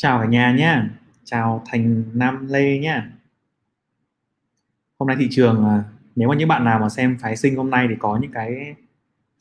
[0.00, 0.82] Chào cả nhà nhé,
[1.24, 3.02] chào Thành Nam Lê nhé.
[4.98, 5.84] Hôm nay thị trường à,
[6.16, 8.74] nếu mà những bạn nào mà xem phái sinh hôm nay thì có những cái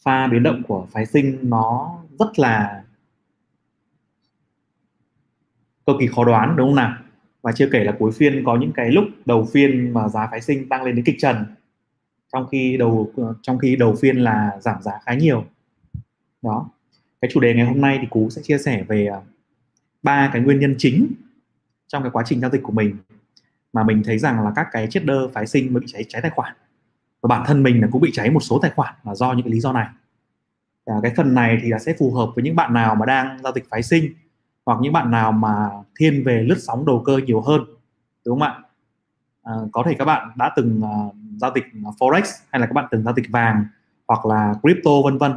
[0.04, 2.84] pha biến động của phái sinh nó rất là
[5.86, 6.98] cực kỳ khó đoán đúng không nào?
[7.42, 10.42] Và chưa kể là cuối phiên có những cái lúc đầu phiên mà giá phái
[10.42, 11.46] sinh tăng lên đến kịch trần
[12.34, 15.46] trong khi đầu ờ, trong khi đầu phiên là giảm giá khá nhiều.
[16.42, 16.70] Đó.
[17.22, 19.22] Cái chủ đề ngày hôm nay thì Cú sẽ chia sẻ về à,
[20.08, 21.14] ba cái nguyên nhân chính
[21.88, 22.98] trong cái quá trình giao dịch của mình
[23.74, 26.32] mà mình thấy rằng là các cái trader phái sinh mới bị cháy cháy tài
[26.32, 26.54] khoản.
[27.22, 29.44] Và bản thân mình là cũng bị cháy một số tài khoản là do những
[29.46, 29.88] cái lý do này.
[30.86, 33.40] À, cái phần này thì là sẽ phù hợp với những bạn nào mà đang
[33.44, 34.14] giao dịch phái sinh
[34.66, 37.62] hoặc những bạn nào mà thiên về lướt sóng đầu cơ nhiều hơn
[38.26, 38.60] đúng không ạ?
[39.44, 42.74] À, có thể các bạn đã từng uh, giao dịch à, forex hay là các
[42.74, 43.66] bạn từng giao dịch vàng
[44.08, 45.32] hoặc là crypto vân vân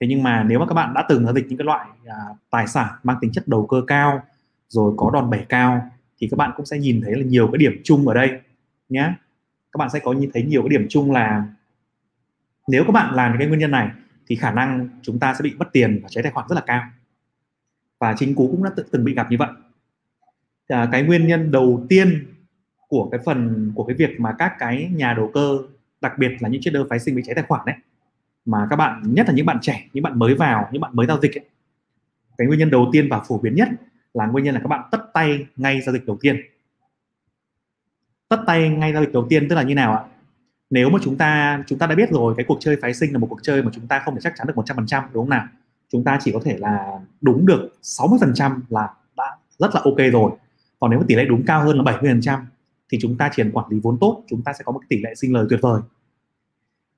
[0.00, 2.16] thế nhưng mà nếu mà các bạn đã từng giao dịch những cái loại à,
[2.50, 4.22] tài sản mang tính chất đầu cơ cao
[4.68, 7.58] rồi có đòn bẩy cao thì các bạn cũng sẽ nhìn thấy là nhiều cái
[7.58, 8.40] điểm chung ở đây
[8.88, 9.12] nhé
[9.72, 11.44] các bạn sẽ có nhìn thấy nhiều cái điểm chung là
[12.66, 13.90] nếu các bạn làm cái nguyên nhân này
[14.28, 16.62] thì khả năng chúng ta sẽ bị mất tiền và cháy tài khoản rất là
[16.66, 16.82] cao.
[17.98, 19.48] Và chính cú cũng đã tự, từng bị gặp như vậy.
[20.68, 22.26] À, cái nguyên nhân đầu tiên
[22.88, 25.58] của cái phần của cái việc mà các cái nhà đầu cơ
[26.00, 27.76] đặc biệt là những trader phái sinh bị cháy tài khoản đấy
[28.48, 31.06] mà các bạn nhất là những bạn trẻ những bạn mới vào những bạn mới
[31.06, 31.44] giao dịch ấy,
[32.38, 33.68] cái nguyên nhân đầu tiên và phổ biến nhất
[34.14, 36.40] là nguyên nhân là các bạn tất tay ngay giao dịch đầu tiên.
[38.28, 40.04] Tất tay ngay giao dịch đầu tiên tức là như nào ạ?
[40.70, 43.18] Nếu mà chúng ta chúng ta đã biết rồi cái cuộc chơi phái sinh là
[43.18, 45.46] một cuộc chơi mà chúng ta không thể chắc chắn được 100% đúng không nào?
[45.92, 50.30] Chúng ta chỉ có thể là đúng được 60% là đã rất là ok rồi.
[50.80, 52.38] Còn nếu mà tỷ lệ đúng cao hơn là 70%
[52.92, 55.02] thì chúng ta chỉ cần quản lý vốn tốt chúng ta sẽ có một tỷ
[55.02, 55.80] lệ sinh lời tuyệt vời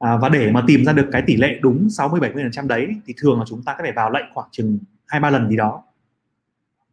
[0.00, 2.68] à, và để mà tìm ra được cái tỷ lệ đúng 60 70 phần trăm
[2.68, 5.48] đấy thì thường là chúng ta có thể vào lệnh khoảng chừng hai ba lần
[5.48, 5.82] gì đó.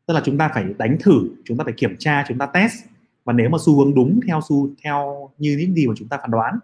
[0.05, 2.73] Tức là chúng ta phải đánh thử chúng ta phải kiểm tra chúng ta test.
[3.25, 6.17] Và nếu mà xu hướng đúng theo xu theo như những gì mà chúng ta
[6.17, 6.59] phán đoán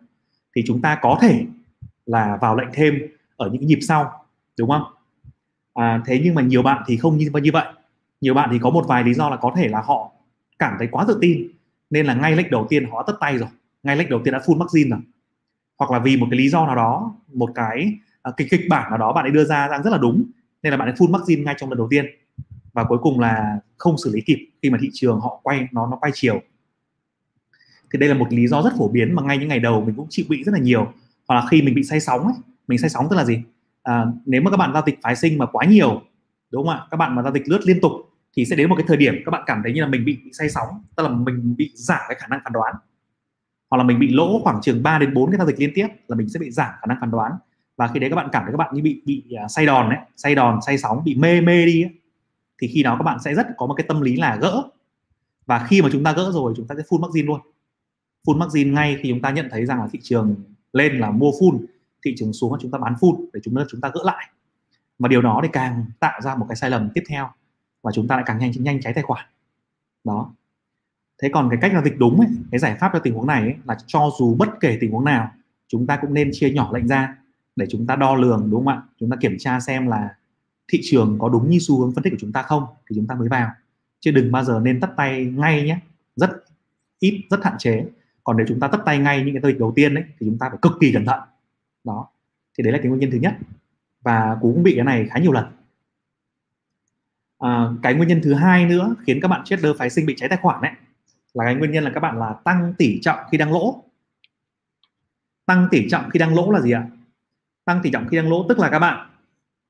[0.56, 1.46] thì chúng ta có thể
[2.06, 3.00] là vào lệnh thêm
[3.36, 4.12] ở những nhịp sau
[4.60, 4.84] đúng không?
[5.74, 7.66] À, thế nhưng mà nhiều bạn thì không như như vậy.
[8.22, 10.12] Nhiều bạn thì có một vài lý do là có thể là họ
[10.60, 11.48] cảm thấy quá tự tin
[11.90, 13.50] nên là ngay lệnh đầu tiên họ tất tay rồi.
[13.84, 15.00] Ngay lệnh đầu tiên đã full margin rồi
[15.78, 18.62] hoặc là vì một cái lý do nào đó một cái à, uh, kịch kịch
[18.70, 20.26] bản nào đó bạn ấy đưa ra đang rất là đúng
[20.64, 22.06] nên là bạn ấy full margin ngay trong lần đầu tiên.
[22.74, 25.88] Và cuối cùng là không xử lý kịp khi mà thị trường họ quay nó
[25.88, 26.42] nó quay chiều.
[27.94, 29.96] Thì đây là một lý do rất phổ biến mà ngay những ngày đầu mình
[29.96, 30.94] cũng chịu bị rất là nhiều.
[31.28, 32.36] Hoặc là khi mình bị say sóng ấy
[32.68, 33.42] mình say sóng tức là gì?
[33.84, 36.02] À, nếu mà các bạn giao dịch phái sinh mà quá nhiều
[36.52, 36.86] đúng không ạ?
[36.92, 37.92] Các bạn mà giao dịch lướt liên tục
[38.38, 40.20] thì sẽ đến một cái thời điểm các bạn cảm thấy như là mình bị,
[40.26, 42.76] bị say sóng tức là mình bị giảm cái khả năng phán đoán
[43.74, 45.88] hoặc là mình bị lỗ khoảng chừng 3 đến 4 cái giao dịch liên tiếp
[46.08, 47.32] là mình sẽ bị giảm khả năng phán đoán.
[47.78, 49.90] Và khi đấy các bạn cảm thấy các bạn như bị bị à, say đòn
[49.90, 51.92] đấy say đòn say sóng bị mê mê đi ấy,
[52.62, 54.64] thì khi đó các bạn sẽ rất có một cái tâm lý là gỡ.
[55.46, 57.40] Và khi mà chúng ta gỡ rồi chúng ta sẽ full margin luôn.
[58.28, 60.36] Full margin ngay khi chúng ta nhận thấy rằng là thị trường
[60.74, 61.60] lên là mua full
[62.06, 64.30] thị trường xuống là chúng ta bán full để chúng ta chúng ta gỡ lại.
[65.00, 67.30] Và điều đó thì càng tạo ra một cái sai lầm tiếp theo
[67.82, 69.26] và chúng ta lại càng nhanh nhanh cháy tài khoản.
[70.04, 70.34] Đó
[71.24, 73.42] thế còn cái cách giao dịch đúng ấy, cái giải pháp cho tình huống này
[73.42, 75.32] ấy, là cho dù bất kể tình huống nào
[75.68, 77.16] chúng ta cũng nên chia nhỏ lệnh ra
[77.56, 78.82] để chúng ta đo lường đúng không ạ?
[79.00, 80.16] Chúng ta kiểm tra xem là
[80.68, 83.08] thị trường có đúng như xu hướng phân tích của chúng ta không thì chúng
[83.08, 83.52] ta mới vào.
[84.00, 85.80] Chứ đừng bao giờ nên tắt tay ngay nhé
[86.16, 86.30] rất
[87.00, 87.86] ít rất hạn chế.
[88.24, 90.28] Còn nếu chúng ta tắt tay ngay những cái giao dịch đầu tiên ấy thì
[90.28, 91.20] chúng ta phải cực kỳ cẩn thận.
[91.84, 92.08] Đó.
[92.58, 93.34] Thì đấy là cái nguyên nhân thứ nhất.
[94.02, 95.46] Và cú cũng bị cái này khá nhiều lần.
[97.40, 100.30] À, cái nguyên nhân thứ hai nữa khiến các bạn trader phái sinh bị cháy
[100.30, 100.72] tài khoản ấy
[101.34, 103.84] là cái nguyên nhân là các bạn là tăng tỷ trọng khi đang lỗ.
[105.46, 106.88] Tăng tỷ trọng khi đang lỗ là gì ạ?
[107.66, 109.10] Tăng tỷ trọng khi đang lỗ tức là các bạn,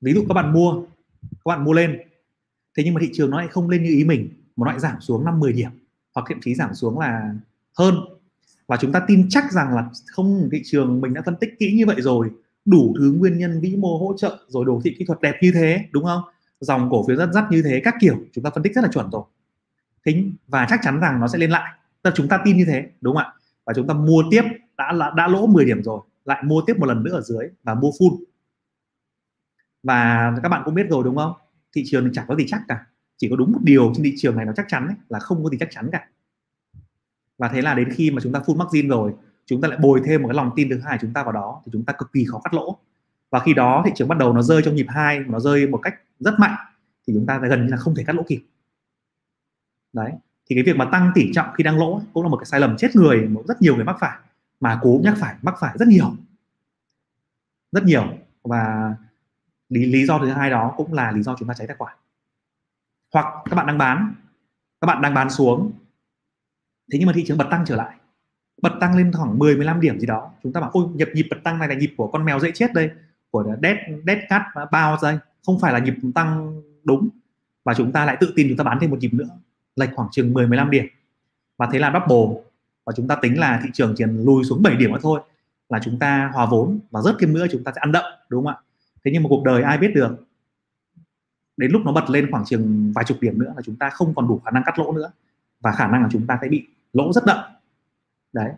[0.02, 0.82] ví dụ các bạn mua,
[1.22, 2.00] các bạn mua lên.
[2.78, 4.80] Thế nhưng mà thị trường nó lại không lên như ý mình, mà nó lại
[4.80, 5.72] giảm xuống 5 10 điểm,
[6.16, 7.36] hoặc thậm chí giảm xuống là
[7.78, 7.96] hơn.
[8.68, 11.74] Và chúng ta tin chắc rằng là không, thị trường mình đã phân tích kỹ
[11.74, 12.30] như vậy rồi,
[12.66, 15.52] đủ thứ nguyên nhân vĩ mô hỗ trợ rồi đồ thị kỹ thuật đẹp như
[15.54, 16.22] thế, đúng không?
[16.60, 18.90] Dòng cổ phiếu rất dắt như thế, các kiểu, chúng ta phân tích rất là
[18.94, 19.24] chuẩn rồi
[20.06, 21.74] thính và chắc chắn rằng nó sẽ lên lại.
[22.02, 23.34] Ta chúng ta tin như thế đúng không ạ?
[23.66, 24.44] Và chúng ta mua tiếp
[24.78, 27.74] đã đã lỗ 10 điểm rồi lại mua tiếp một lần nữa ở dưới và
[27.74, 28.24] mua full.
[29.84, 31.34] Và các bạn cũng biết rồi đúng không?
[31.76, 32.86] Thị trường chẳng có gì chắc cả.
[33.18, 35.44] Chỉ có đúng một điều trên thị trường này nó chắc chắn ấy, là không
[35.44, 36.08] có gì chắc chắn cả.
[37.38, 39.14] Và thế là đến khi mà chúng ta full margin rồi
[39.46, 41.62] chúng ta lại bồi thêm một cái lòng tin thứ hai chúng ta vào đó
[41.66, 42.78] thì chúng ta cực kỳ khó cắt lỗ.
[43.30, 45.78] Và khi đó thị trường bắt đầu nó rơi trong nhịp hai nó rơi một
[45.78, 46.56] cách rất mạnh
[47.08, 48.44] thì chúng ta gần như là không thể cắt lỗ kịp
[49.94, 50.12] đấy.
[50.50, 52.60] Thì cái việc mà tăng tỷ trọng khi đang lỗ cũng là một cái sai
[52.60, 54.18] lầm chết người mà rất nhiều người mắc phải,
[54.60, 56.16] mà cố nhắc phải, mắc phải rất nhiều.
[57.72, 58.04] Rất nhiều.
[58.44, 58.96] Và
[59.70, 61.98] lý lý do thứ hai đó cũng là lý do chúng ta cháy tài khoản.
[63.14, 64.14] Hoặc các bạn đang bán,
[64.82, 65.72] các bạn đang bán xuống,
[66.92, 67.96] thế nhưng mà thị trường bật tăng trở lại.
[68.62, 70.32] Bật tăng lên khoảng 10 15 điểm gì đó.
[70.44, 72.52] Chúng ta bảo, ôi, nhập nhịp bật tăng này là nhịp của con mèo dễ
[72.52, 72.92] chết đây,
[73.32, 75.18] của dead dead cắt bao đây.
[75.46, 77.10] Không phải là nhịp tăng đúng.
[77.64, 79.30] Và chúng ta lại tự tin chúng ta bán thêm một nhịp nữa
[79.76, 80.86] lệch khoảng chừng 10 15 điểm.
[81.58, 82.42] Và thế là double.
[82.86, 85.22] Và chúng ta tính là thị trường chỉ lùi xuống 7 điểm nữa thôi
[85.70, 88.46] là chúng ta hòa vốn và rớt thêm nữa chúng ta sẽ ăn đậm đúng
[88.46, 88.62] không ạ?
[89.06, 90.26] Thế nhưng mà cuộc đời ai biết được
[91.58, 94.16] đến lúc nó bật lên khoảng chừng vài chục điểm nữa là chúng ta không
[94.16, 95.12] còn đủ khả năng cắt lỗ nữa.
[95.60, 97.38] Và khả năng là chúng ta sẽ bị lỗ rất đậm.
[98.34, 98.52] Đấy.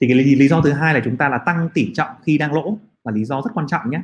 [0.00, 2.38] Thì cái lý, lý do thứ hai là chúng ta là tăng tỷ trọng khi
[2.38, 4.02] đang lỗ là lý do rất quan trọng nhé.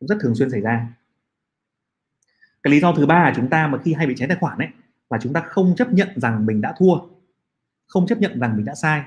[0.00, 0.88] Cũng rất thường xuyên xảy ra.
[2.62, 4.58] Cái lý do thứ ba là chúng ta mà khi hay bị cháy tài khoản
[4.58, 4.68] ấy
[5.10, 6.98] và chúng ta không chấp nhận rằng mình đã thua,
[7.86, 9.02] không chấp nhận rằng mình đã sai.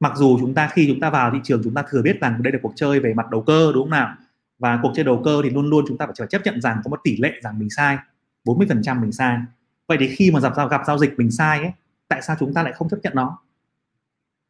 [0.00, 2.42] Mặc dù chúng ta, khi chúng ta vào thị trường, chúng ta thừa biết rằng
[2.42, 4.14] đây là cuộc chơi về mặt đầu cơ, đúng không nào?
[4.58, 6.88] Và cuộc chơi đầu cơ thì luôn luôn chúng ta phải chấp nhận rằng có
[6.88, 7.98] một tỷ lệ rằng mình sai
[8.44, 9.38] 40% mình sai.
[9.88, 11.72] Vậy thì khi mà gặp giao gặp giao dịch mình sai ấy,
[12.08, 13.38] tại sao chúng ta lại không chấp nhận nó?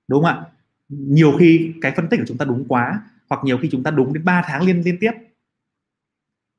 [0.08, 0.44] Đúng không ạ?
[0.88, 3.90] Nhiều khi cái phân tích của chúng ta đúng quá, hoặc nhiều khi chúng ta
[3.90, 5.12] đúng đến 3 tháng liên liên tiếp.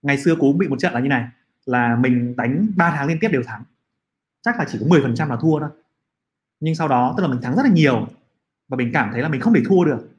[0.01, 1.27] Ngày xưa cú bị một trận là như này,
[1.65, 3.63] là mình đánh 3 tháng liên tiếp đều thắng
[4.43, 5.69] chắc là chỉ có 10% là thua thôi.
[6.59, 8.07] Nhưng sau đó tức là mình thắng rất là nhiều
[8.67, 10.09] và mình cảm thấy là mình không thể thua được.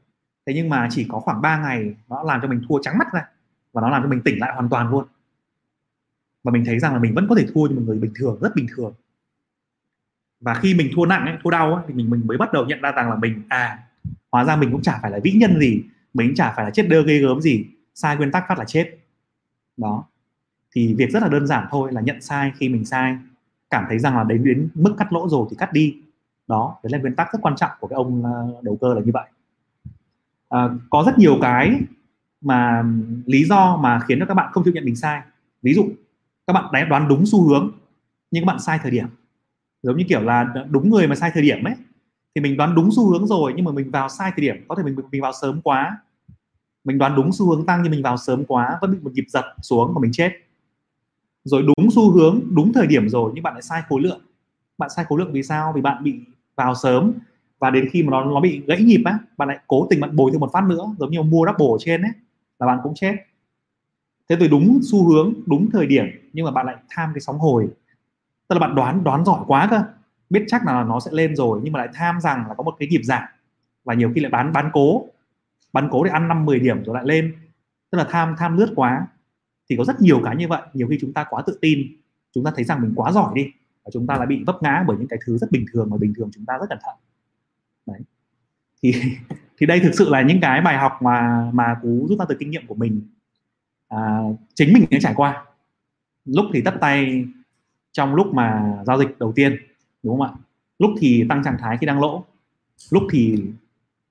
[0.47, 3.13] Thế nhưng mà chỉ có khoảng 3 ngày nó làm cho mình thua trắng mắt
[3.13, 3.29] ra
[3.73, 5.05] và nó làm cho mình tỉnh lại hoàn toàn luôn.
[6.45, 8.39] Và mình thấy rằng là mình vẫn có thể thua như một người bình thường
[8.41, 8.95] rất bình thường.
[10.41, 12.65] Và khi mình thua nặng ấy, thua đau ấy, thì mình mình mới bắt đầu
[12.65, 13.79] nhận ra rằng là mình à
[14.33, 15.83] hóa ra mình cũng chả phải là vĩ nhân gì
[16.15, 18.65] mình cũng chả phải là chết đơ ghê gớm gì sai nguyên tắc phát là
[18.65, 18.99] chết.
[19.77, 20.05] Đó.
[20.73, 23.19] Thì việc rất là đơn giản thôi là nhận sai khi mình sai
[23.75, 25.95] cảm thấy rằng là đến đến mức cắt lỗ rồi thì cắt đi.
[26.49, 29.01] Đó đấy là nguyên tắc rất quan trọng của cái ông ờ, đầu cơ là
[29.01, 29.29] như vậy.
[30.49, 31.81] À, có rất nhiều cái
[32.41, 32.85] mà
[33.27, 35.21] lý do mà khiến cho các bạn không chịu nhận mình sai.
[35.63, 35.89] Ví dụ
[36.47, 37.71] các bạn đoán đúng xu hướng
[38.31, 39.07] nhưng các bạn sai thời điểm.
[39.83, 41.75] Giống như kiểu là đúng người mà sai thời điểm ấy
[42.35, 44.75] thì mình đoán đúng xu hướng rồi nhưng mà mình vào sai thời điểm có
[44.75, 45.99] thể mình mình vào sớm quá.
[46.85, 49.25] Mình đoán đúng xu hướng tăng nhưng mình vào sớm quá vẫn bị một nhịp
[49.29, 50.33] giật xuống và mình chết
[51.45, 54.21] rồi đúng xu hướng, đúng thời điểm rồi nhưng bạn lại sai khối lượng.
[54.79, 55.73] Bạn sai khối lượng vì sao?
[55.77, 56.15] Vì bạn bị
[56.57, 57.13] vào sớm.
[57.59, 60.17] Và đến khi mà nó nó bị gãy nhịp á, bạn lại cố tình bạn
[60.17, 62.11] bồi thêm một phát nữa, giống như mua double ở trên ấy,
[62.59, 63.17] là bạn cũng chết.
[64.29, 67.39] Thế rồi đúng xu hướng, đúng thời điểm nhưng mà bạn lại tham cái sóng
[67.39, 67.69] hồi.
[68.49, 69.83] Tức là bạn đoán đoán giỏi quá cơ.
[70.31, 72.75] Biết chắc là nó sẽ lên rồi nhưng mà lại tham rằng là có một
[72.79, 73.23] cái nhịp giảm.
[73.85, 75.07] Và nhiều khi lại bán bán cố.
[75.73, 77.35] Bán cố để ăn năm 10 điểm rồi lại lên.
[77.91, 79.07] Tức là tham tham lướt quá
[79.71, 80.63] thì có rất nhiều cái như vậy.
[80.75, 81.97] Nhiều khi chúng ta quá tự tin
[82.33, 83.53] chúng ta thấy rằng mình quá giỏi đi
[83.85, 85.97] và chúng ta lại bị vấp ngã bởi những cái thứ rất bình thường mà
[85.97, 86.95] bình thường chúng ta rất cẩn thận.
[87.87, 88.01] Đấy.
[88.83, 88.95] Thì
[89.59, 92.37] thì đây thực sự là những cái bài học mà mà cú rút ra từ
[92.39, 93.03] kinh nghiệm của mình.
[93.89, 94.19] À,
[94.55, 95.45] chính mình đã trải qua.
[96.25, 97.25] Lúc thì tất tay
[97.93, 99.57] trong lúc mà giao dịch đầu tiên
[100.03, 100.33] đúng không ạ?
[100.79, 102.25] Lúc thì tăng trạng thái khi đang lỗ.
[102.91, 103.45] Lúc thì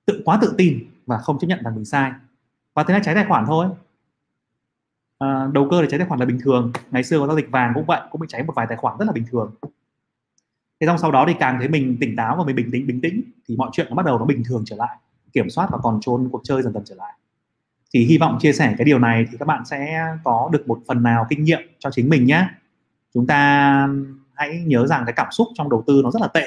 [0.06, 2.12] tự quá tự tin và không chấp nhận rằng mình sai.
[2.74, 3.66] Và thế là cháy tài khoản thôi
[5.24, 6.72] à, đầu cơ để cháy tài khoản là bình thường.
[6.90, 8.98] Ngày xưa có giao dịch vàng cũng vậy cũng bị cháy một vài tài khoản
[8.98, 9.54] rất là bình thường.
[10.80, 13.00] Thế xong sau đó thì càng thấy mình tỉnh táo và mình bình tĩnh bình
[13.00, 14.96] tĩnh thì mọi chuyện nó bắt đầu nó bình thường trở lại
[15.32, 17.12] kiểm soát và còn trôn cuộc chơi dần dần trở lại.
[17.94, 20.80] Thì hy vọng chia sẻ cái điều này thì các bạn sẽ có được một
[20.88, 22.48] phần nào kinh nghiệm cho chính mình nhé.
[23.14, 23.88] Chúng ta
[24.34, 26.46] hãy nhớ rằng cái cảm xúc trong đầu tư nó rất là tệ.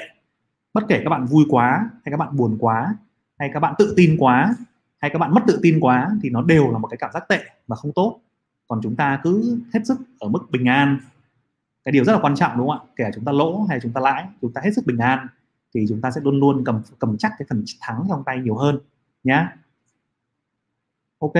[0.73, 2.95] Bất kể các bạn vui quá hay các bạn buồn quá
[3.39, 4.55] hay các bạn tự tin quá
[4.97, 7.27] hay các bạn mất tự tin quá thì nó đều là một cái cảm giác
[7.27, 8.19] tệ và không tốt
[8.67, 10.99] còn chúng ta cứ hết sức ở mức bình an.
[11.85, 12.91] Cái điều rất là quan trọng, đúng không ạ?
[12.95, 15.27] Kể chúng ta lỗ hay chúng ta lãi, chúng ta hết sức bình an,
[15.73, 18.55] thì chúng ta sẽ luôn luôn cầm cầm chắc cái phần thắng trong tay nhiều
[18.55, 18.79] hơn,
[19.23, 19.55] nhá.
[21.19, 21.33] Ok,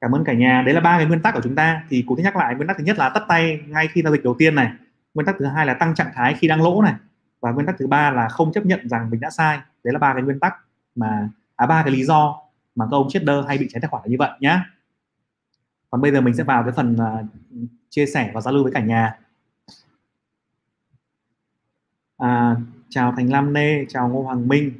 [0.00, 0.62] cảm ơn cả nhà.
[0.62, 1.84] Đấy là ba cái nguyên tắc của chúng ta.
[1.88, 4.24] Thì cố nhắc lại, nguyên tắc thứ nhất là tắt tay ngay khi giao dịch
[4.24, 4.72] đầu tiên này.
[5.14, 6.94] Nguyên tắc thứ hai là tăng trạng thái khi đang lỗ này.
[7.40, 9.58] Và nguyên tắc thứ ba là không chấp nhận rằng mình đã sai.
[9.84, 10.54] Đấy là ba cái nguyên tắc
[10.94, 12.36] mà à ba cái lý do
[12.74, 14.64] mà các ông trader hay bị cháy tài khoản là như vậy, nhá
[15.90, 17.26] còn bây giờ mình sẽ vào cái phần uh,
[17.90, 19.18] chia sẻ và giao lưu với cả nhà.
[22.16, 22.56] À,
[22.88, 24.72] chào Thành Lam Nê chào Ngô Hoàng Minh.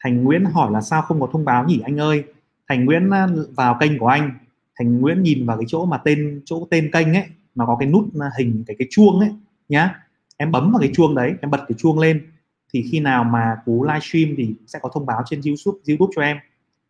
[0.00, 2.24] Thành Nguyễn hỏi là sao không có thông báo nhỉ anh ơi?
[2.68, 4.30] Thành Nguyễn à, vào kênh của anh.
[4.78, 7.88] Thành Nguyễn nhìn vào cái chỗ mà tên chỗ tên kênh ấy nó có cái
[7.88, 9.30] nút à, hình cái cái chuông ấy
[9.68, 10.06] nhá.
[10.36, 12.26] Em bấm vào cái chuông đấy em bật cái chuông lên
[12.72, 16.22] thì khi nào mà cú livestream thì sẽ có thông báo trên YouTube YouTube cho
[16.22, 16.36] em.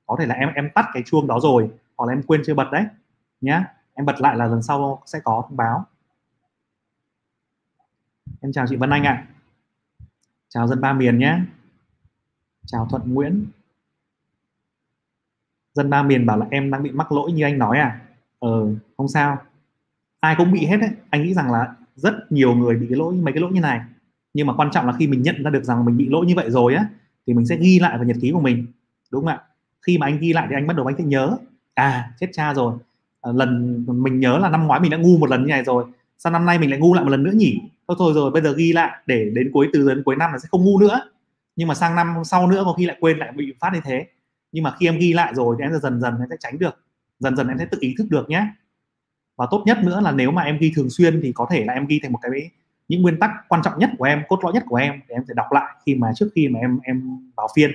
[0.07, 2.54] Có thể là em em tắt cái chuông đó rồi hoặc là em quên chưa
[2.54, 2.85] bật đấy.
[3.40, 3.64] Nhá.
[3.95, 5.85] Em bật lại là lần sau sẽ có thông báo.
[8.40, 9.12] Em chào chị Vân Anh ạ.
[9.12, 9.26] À.
[10.49, 11.40] chào dân ba miền nhé
[12.66, 13.47] chào Thuận Nguyễn.
[15.75, 18.00] Dân ba miền bảo là em đang bị mắc lỗi như anh nói à.
[18.38, 19.38] Ờ không sao.
[20.21, 20.90] Ai cũng bị hết đấy.
[21.11, 23.80] Anh nghĩ rằng là rất nhiều người bị cái lỗi, mấy cái lỗi như này.
[24.35, 26.35] Nhưng mà quan trọng là khi mình nhận ra được rằng mình bị lỗi như
[26.37, 26.88] vậy rồi á,
[27.26, 28.66] thì mình sẽ ghi lại vào nhật ký của mình.
[29.11, 29.42] Đúng không ạ?
[29.83, 31.38] Khi mà anh ghi lại thì anh bắt đầu anh sẽ nhớ
[31.75, 32.75] à chết cha rồi.
[33.21, 35.85] À, lần mình nhớ là năm ngoái mình đã ngu một lần như này rồi.
[36.19, 37.61] Sao năm nay mình lại ngu lại một lần nữa nhỉ?
[37.89, 40.39] Thôi thôi rồi bây giờ ghi lại để đến cuối từ đến cuối năm là
[40.39, 41.00] sẽ không ngu nữa.
[41.57, 44.07] Nhưng mà sang năm sau nữa có khi lại quên lại bị phát như thế.
[44.53, 46.85] Nhưng mà khi em ghi lại rồi thì em dần dần em sẽ tránh được.
[47.19, 48.47] Dần dần em sẽ tự ý thức được nhé.
[49.37, 51.73] Và tốt nhất nữa là nếu mà em ghi thường xuyên thì có thể là
[51.73, 52.50] em ghi thành một cái
[52.89, 55.25] những nguyên tắc quan trọng nhất của em cốt lõi nhất của em để em
[55.29, 57.71] sẽ đọc lại khi mà trước khi mà em em vào phiên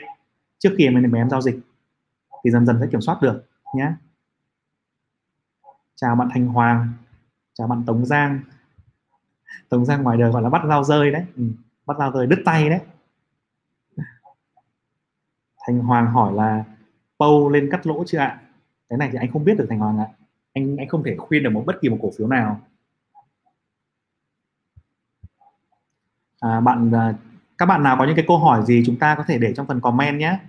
[0.60, 1.56] trước khi em em giao dịch.
[2.44, 3.92] Thì dần dần sẽ kiểm soát được nhé.
[5.96, 6.94] Chào bạn Thành Hoàng
[7.54, 8.40] chào bạn Tống Giang.
[9.70, 11.26] Tống Giang ngoài đời gọi là bắt dao rơi đấy.
[11.36, 11.44] Ừ,
[11.86, 12.80] bắt dao rơi đứt tay đấy.
[15.68, 16.64] Thành Hoàng hỏi là
[17.20, 18.42] Pâu lên cắt lỗ chưa ạ?
[18.90, 20.08] Cái này thì anh không biết được Thành Hoàng ạ.
[20.54, 22.62] Anh anh không thể khuyên được một bất kỳ một cổ phiếu nào.
[26.40, 27.14] À, bạn à,
[27.58, 29.68] các bạn nào có những cái câu hỏi gì chúng ta có thể để trong
[29.68, 30.40] phần comment nhé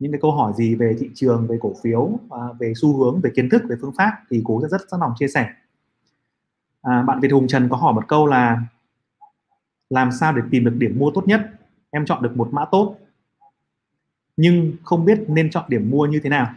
[0.00, 2.10] những cái câu hỏi gì về thị trường về cổ phiếu
[2.58, 5.12] về xu hướng về kiến thức về phương pháp thì cố sẽ rất sẵn lòng
[5.18, 5.48] chia sẻ.
[6.82, 8.62] À, bạn Việt Hùng Trần có hỏi một câu là
[9.90, 11.50] làm sao để tìm được điểm mua tốt nhất?
[11.90, 12.96] Em chọn được một mã tốt
[14.36, 16.54] nhưng không biết nên chọn điểm mua như thế nào.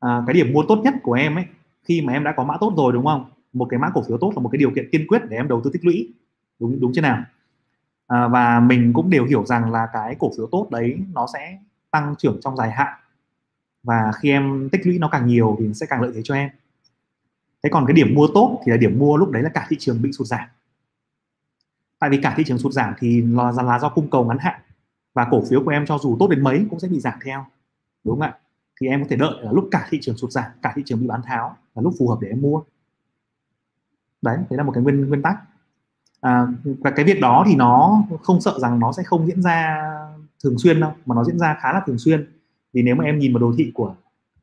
[0.00, 1.44] À, cái điểm mua tốt nhất của em ấy
[1.82, 3.30] khi mà em đã có mã tốt rồi đúng không?
[3.52, 5.48] Một cái mã cổ phiếu tốt là một cái điều kiện tiên quyết để em
[5.48, 6.12] đầu tư tích lũy.
[6.60, 7.24] Đúng đúng chưa nào?
[8.06, 11.58] À, và mình cũng đều hiểu rằng là cái cổ phiếu tốt đấy nó sẽ
[11.90, 12.98] tăng trưởng trong dài hạn.
[13.82, 16.50] Và khi em tích lũy nó càng nhiều thì sẽ càng lợi thế cho em.
[17.62, 19.76] Thế còn cái điểm mua tốt thì là điểm mua lúc đấy là cả thị
[19.80, 20.48] trường bị sụt giảm.
[21.98, 24.60] Tại vì cả thị trường sụt giảm thì là, là do cung cầu ngắn hạn.
[25.14, 27.46] Và cổ phiếu của em cho dù tốt đến mấy cũng sẽ bị giảm theo
[28.04, 28.38] đúng không ạ?
[28.80, 31.00] Thì em có thể đợi là lúc cả thị trường sụt giảm cả thị trường
[31.00, 32.62] bị bán tháo là lúc phù hợp để em mua.
[34.22, 35.36] Đấy đấy là một cái nguyên nguyên tắc
[36.24, 39.90] à, và cái việc đó thì nó không sợ rằng nó sẽ không diễn ra
[40.44, 42.28] thường xuyên đâu mà nó diễn ra khá là thường xuyên.
[42.72, 43.94] Vì nếu mà em nhìn vào đồ thị của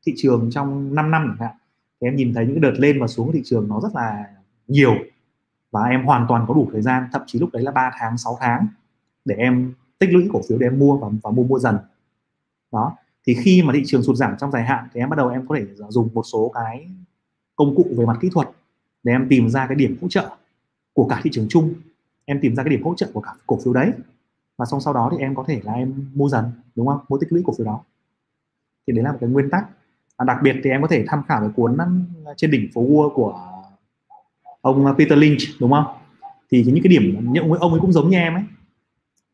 [0.05, 1.57] thị trường trong 5 năm chẳng hạn
[2.01, 3.95] thì em nhìn thấy những cái đợt lên và xuống của thị trường nó rất
[3.95, 4.25] là
[4.67, 4.95] nhiều.
[5.71, 8.17] Và em hoàn toàn có đủ thời gian thậm chí lúc đấy là 3 tháng
[8.17, 8.67] 6 tháng
[9.25, 11.77] để em tích lũy cổ phiếu để em mua và, và mua mua dần.
[12.71, 12.95] Đó
[13.27, 15.47] thì khi mà thị trường sụt giảm trong dài hạn thì em bắt đầu em
[15.47, 16.89] có thể dùng một số cái
[17.55, 18.50] công cụ về mặt kỹ thuật
[19.03, 20.29] để em tìm ra cái điểm hỗ trợ
[20.93, 21.74] của cả thị trường chung
[22.25, 23.91] em tìm ra cái điểm hỗ trợ của cả cổ phiếu đấy.
[24.57, 26.45] Và xong sau đó thì em có thể là em mua dần
[26.75, 27.00] đúng không?
[27.10, 27.83] Mua tích lũy cổ phiếu đó.
[28.88, 29.65] Thì đấy là một cái nguyên tắc.
[30.17, 31.77] Và đặc biệt thì em có thể tham khảo cái cuốn
[32.38, 33.48] trên đỉnh phố Wall của
[34.62, 35.86] ông Peter Lynch đúng không?
[36.51, 38.43] Thì những cái điểm những ông ấy cũng giống như em ấy.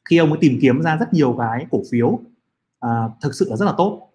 [0.10, 2.20] Khi ông ấy tìm kiếm ra rất nhiều cái cổ phiếu
[2.80, 2.90] à,
[3.22, 4.10] thực sự là rất là tốt.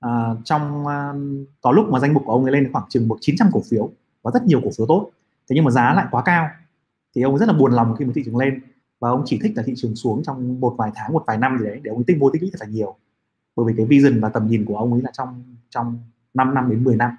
[0.00, 1.12] À, trong à,
[1.60, 3.90] có lúc mà danh mục của ông ấy lên khoảng chừng một 900 cổ phiếu
[4.22, 5.10] và rất nhiều cổ phiếu tốt.
[5.48, 6.48] Thế nhưng mà giá lại quá cao
[7.14, 8.60] thì ông rất là buồn lòng khi mà thị trường lên
[8.98, 11.58] và ông chỉ thích là thị trường xuống trong một vài tháng một vài năm
[11.58, 12.96] gì đấy để ông tích mua tích lũy thật là nhiều.
[13.56, 15.98] Bởi vì cái vision và tầm nhìn của ông ấy là trong trong
[16.34, 17.10] 5 năm đến 10 năm.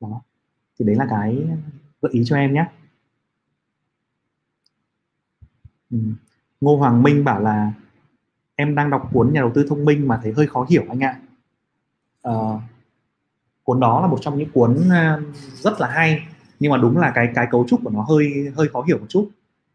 [0.00, 0.22] Đó.
[0.78, 1.46] Thì đấy là cái
[2.02, 2.66] gợi ý cho em nhé.
[5.90, 5.98] Ừ.
[6.60, 7.72] Ngô Hoàng Minh bảo là
[8.54, 11.00] em đang đọc cuốn nhà đầu tư thông minh mà thấy hơi khó hiểu anh
[11.04, 11.20] ạ.
[12.22, 12.32] À,
[13.62, 14.78] cuốn đó là một trong những cuốn
[15.54, 16.26] rất là hay
[16.62, 19.06] nhưng mà đúng là cái cái cấu trúc của nó hơi hơi khó hiểu một
[19.08, 19.30] chút.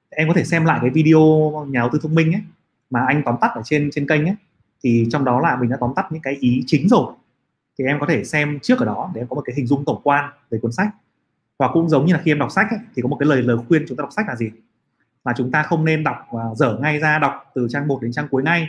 [0.10, 2.42] Em có thể xem lại cái video nhà đầu tư thông minh ấy
[2.90, 4.36] mà anh tóm tắt ở trên trên kênh ấy
[4.84, 7.14] thì trong đó là mình đã tóm tắt những cái ý chính rồi.
[7.80, 9.86] Thì em có thể xem trước ở đó để em có một cái hình dung
[9.86, 10.88] tổng quan về cuốn sách.
[11.60, 13.42] Và cũng giống như là khi em đọc sách ấy, thì có một cái lời
[13.42, 14.52] lời khuyên chúng ta đọc sách là gì?
[15.26, 18.12] Là chúng ta không nên đọc và dở ngay ra đọc từ trang 1 đến
[18.12, 18.68] trang cuối ngay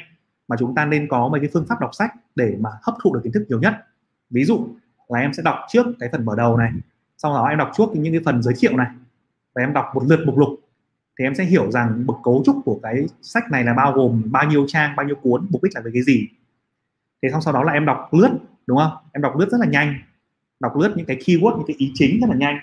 [0.49, 3.15] mà chúng ta nên có mấy cái phương pháp đọc sách để mà hấp thụ
[3.15, 3.75] được kiến thức nhiều nhất.
[4.31, 4.69] Ví dụ
[5.09, 6.73] là em sẽ đọc trước cái phần mở đầu này
[7.23, 8.87] sau đó em đọc trước những cái phần giới thiệu này.
[9.55, 10.49] Và em đọc một lượt mục lục.
[11.19, 14.23] Thì em sẽ hiểu rằng bậc cấu trúc của cái sách này là bao gồm
[14.27, 16.29] bao nhiêu trang, bao nhiêu cuốn, mục đích là về cái gì.
[17.23, 18.31] Thế xong sau đó là em đọc lướt,
[18.67, 18.93] đúng không?
[19.13, 19.95] Em đọc lướt rất là nhanh.
[20.61, 22.59] Đọc lướt những cái keyword, những cái ý chính rất là nhanh.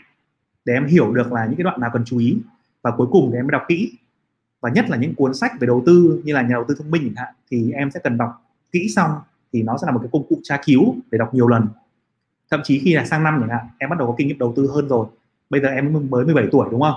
[0.66, 2.38] Để em hiểu được là những cái đoạn nào cần chú ý.
[2.82, 3.92] Và cuối cùng thì em mới đọc kỹ.
[4.62, 6.92] Và nhất là những cuốn sách về đầu tư, như là nhà đầu tư thông
[6.92, 9.12] minh chẳng hạn, thì em sẽ cần đọc kỹ xong
[9.54, 11.68] thì nó sẽ là một cái công cụ tra cứu để đọc nhiều lần
[12.56, 14.54] thậm chí khi là sang năm chẳng hạn, em bắt đầu có kinh nghiệm đầu
[14.56, 15.08] tư hơn rồi.
[15.50, 16.96] Bây giờ em mới 17 tuổi đúng không?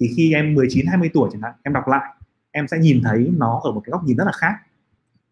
[0.00, 2.14] Thì khi em 19 20 tuổi chẳng hạn, em đọc lại,
[2.50, 4.54] em sẽ nhìn thấy nó ở một cái góc nhìn rất là khác.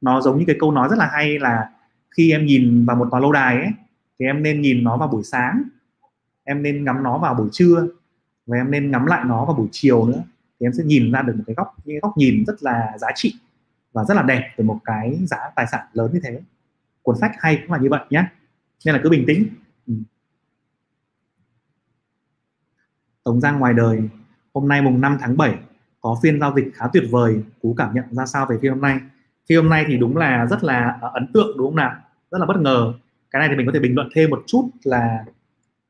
[0.00, 1.70] Nó giống như cái câu nói rất là hay là
[2.16, 3.70] khi em nhìn vào một tòa lâu đài ấy,
[4.20, 5.62] thì em nên nhìn nó vào buổi sáng,
[6.44, 7.88] em nên ngắm nó vào buổi trưa,
[8.46, 10.22] và em nên ngắm lại nó vào buổi chiều nữa.
[10.60, 12.92] Thì em sẽ nhìn ra được một cái góc, những cái góc nhìn rất là
[12.98, 13.34] giá trị
[13.92, 16.40] và rất là đẹp về một cái giá tài sản lớn như thế.
[17.02, 18.24] Cuốn sách hay cũng là như vậy nhé
[18.84, 19.46] nên là cứ bình tĩnh
[19.88, 19.94] ừ.
[23.24, 24.00] Tống Giang ngoài đời,
[24.54, 25.58] hôm nay mùng 5 tháng 7
[26.00, 27.42] có phiên giao dịch khá tuyệt vời.
[27.62, 29.00] Cú cảm nhận ra sao về phiên hôm nay?
[29.48, 31.96] Phiên hôm nay thì đúng là rất là à, ấn tượng, đúng không nào?
[32.30, 32.92] Rất là bất ngờ.
[33.30, 35.24] Cái này thì mình có thể bình luận thêm một chút là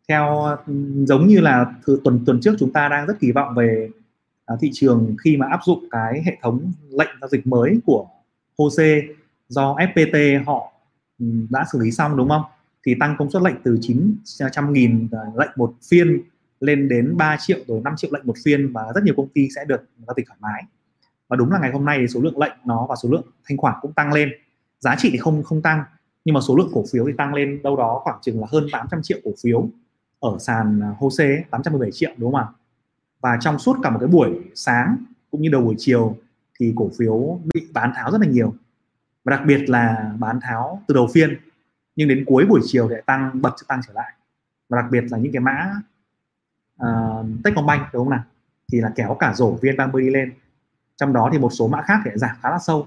[0.09, 0.57] theo
[1.07, 1.67] giống như là
[2.05, 3.91] tuần tuần trước chúng ta đang rất kỳ vọng về
[4.47, 8.07] à, thị trường khi mà áp dụng cái hệ thống lệnh giao dịch mới của
[8.59, 9.01] HOSE
[9.49, 10.73] do FPT họ
[11.51, 12.43] đã xử lý xong, đúng không?
[12.89, 16.23] Thì tăng công suất lệnh từ 900 nghìn à, lệnh một phiên
[16.61, 19.49] lên đến 3 triệu rồi 5 triệu lệnh một phiên và rất nhiều công ty
[19.57, 20.63] sẽ được giao dịch thoải mái.
[21.29, 23.59] Và đúng là ngày hôm nay thì số lượng lệnh nó và số lượng thanh
[23.59, 24.29] khoản cũng tăng lên.
[24.81, 25.83] Giá trị thì không không tăng
[26.25, 28.67] nhưng mà số lượng cổ phiếu thì tăng lên đâu đó khoảng chừng là hơn
[28.73, 29.69] 800 triệu cổ phiếu
[30.21, 32.47] ở sàn à, HOSE 817 triệu đúng không ạ?
[33.21, 34.97] Và trong suốt cả một cái buổi sáng
[35.31, 36.17] cũng như đầu buổi chiều
[36.61, 38.55] thì cổ phiếu bị bán tháo rất là nhiều.
[39.25, 41.39] Và đặc biệt là bán tháo từ đầu phiên
[41.99, 44.13] nhưng đến cuối buổi chiều thì lại tăng bật tăng trở lại.
[44.69, 45.73] Và đặc biệt là những cái mã
[46.83, 48.25] uh, Techcombank đúng không nào?
[48.73, 50.33] Thì là kéo cả rổ VN30 đi lên.
[50.97, 52.87] Trong đó thì một số mã khác thì giảm khá là sâu.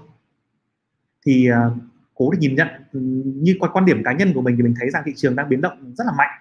[1.26, 1.72] Thì uh,
[2.14, 4.74] cố để nhìn nhận ừ, như qua quan điểm cá nhân của mình thì mình
[4.80, 6.40] thấy rằng thị trường đang biến động rất là mạnh.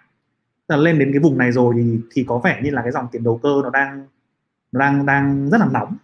[0.68, 3.08] Là lên đến cái vùng này rồi thì thì có vẻ như là cái dòng
[3.12, 4.08] tiền đầu cơ nó đang
[4.72, 5.98] đang đang rất là nóng.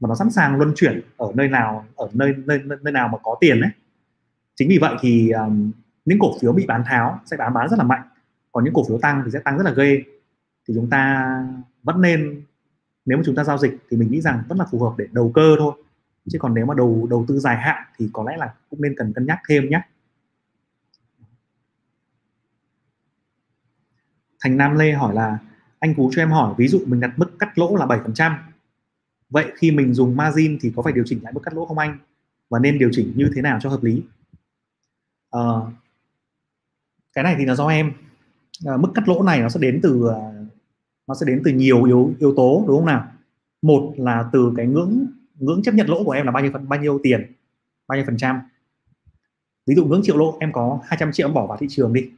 [0.00, 3.18] Mà nó sẵn sàng luân chuyển ở nơi nào ở nơi nơi nơi nào mà
[3.22, 3.70] có tiền đấy
[4.56, 5.72] chính vì vậy thì um,
[6.06, 8.02] những cổ phiếu bị bán tháo sẽ bán bán rất là mạnh.
[8.52, 10.02] Còn những cổ phiếu tăng thì sẽ tăng rất là ghê.
[10.68, 11.26] Thì chúng ta
[11.82, 12.42] vẫn nên
[13.04, 15.06] nếu mà chúng ta giao dịch thì mình nghĩ rằng vẫn là phù hợp để
[15.12, 15.72] đầu cơ thôi.
[16.30, 18.94] Chứ còn nếu mà đầu đầu tư dài hạn thì có lẽ là cũng nên
[18.96, 19.80] cần cân nhắc thêm nhé.
[24.40, 25.38] Thành Nam Lê hỏi là
[25.78, 28.32] anh Cú cho em hỏi ví dụ mình đặt mức cắt lỗ là 7%
[29.30, 31.78] vậy khi mình dùng margin thì có phải điều chỉnh lại mức cắt lỗ không
[31.78, 31.98] anh?
[32.50, 34.02] Và nên điều chỉnh như thế nào cho hợp lý?
[35.30, 35.40] À,
[37.16, 37.92] cái này thì là do em.
[38.64, 40.32] Ờ, mức cắt lỗ này nó sẽ đến từ ờ,
[41.06, 43.06] nó sẽ đến từ nhiều yếu yếu tố, đúng không nào?
[43.62, 45.06] Một là từ cái ngưỡng
[45.38, 47.32] ngưỡng chấp nhận lỗ của em là bao nhiêu phần, bao nhiêu tiền?
[47.88, 48.40] Bao nhiêu phần trăm?
[49.66, 52.10] Ví dụ ngưỡng triệu lỗ, em có 200 triệu em bỏ vào thị trường đi.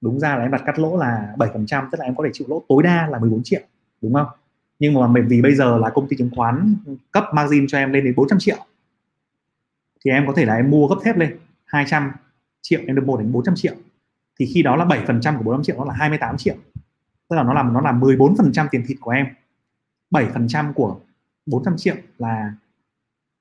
[0.00, 2.24] Đúng ra là em đặt cắt lỗ là 7 phần trăm, tức là em có
[2.24, 3.60] thể chịu lỗ tối đa là 14 triệu,
[4.00, 4.26] đúng không?
[4.78, 6.76] Nhưng mà vì bây giờ là công ty chứng khoán
[7.12, 8.56] cấp margin cho em lên đến 400 triệu,
[10.04, 12.12] thì em có thể là em mua gấp thép lên 200
[12.62, 13.74] triệu, em được một đến 400 triệu
[14.42, 16.54] thì khi đó là 7 phần trăm của 45 triệu, nó là 28 triệu.
[17.28, 19.26] Tức là nó làm nó là 14 phần trăm tiền thịt của em.
[20.10, 21.00] 7 phần trăm của
[21.46, 22.54] 400 triệu là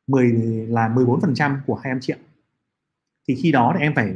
[0.08, 0.32] 10
[0.70, 2.18] là 14 phần trăm của 25 triệu.
[3.28, 4.14] Thì khi đó thì em phải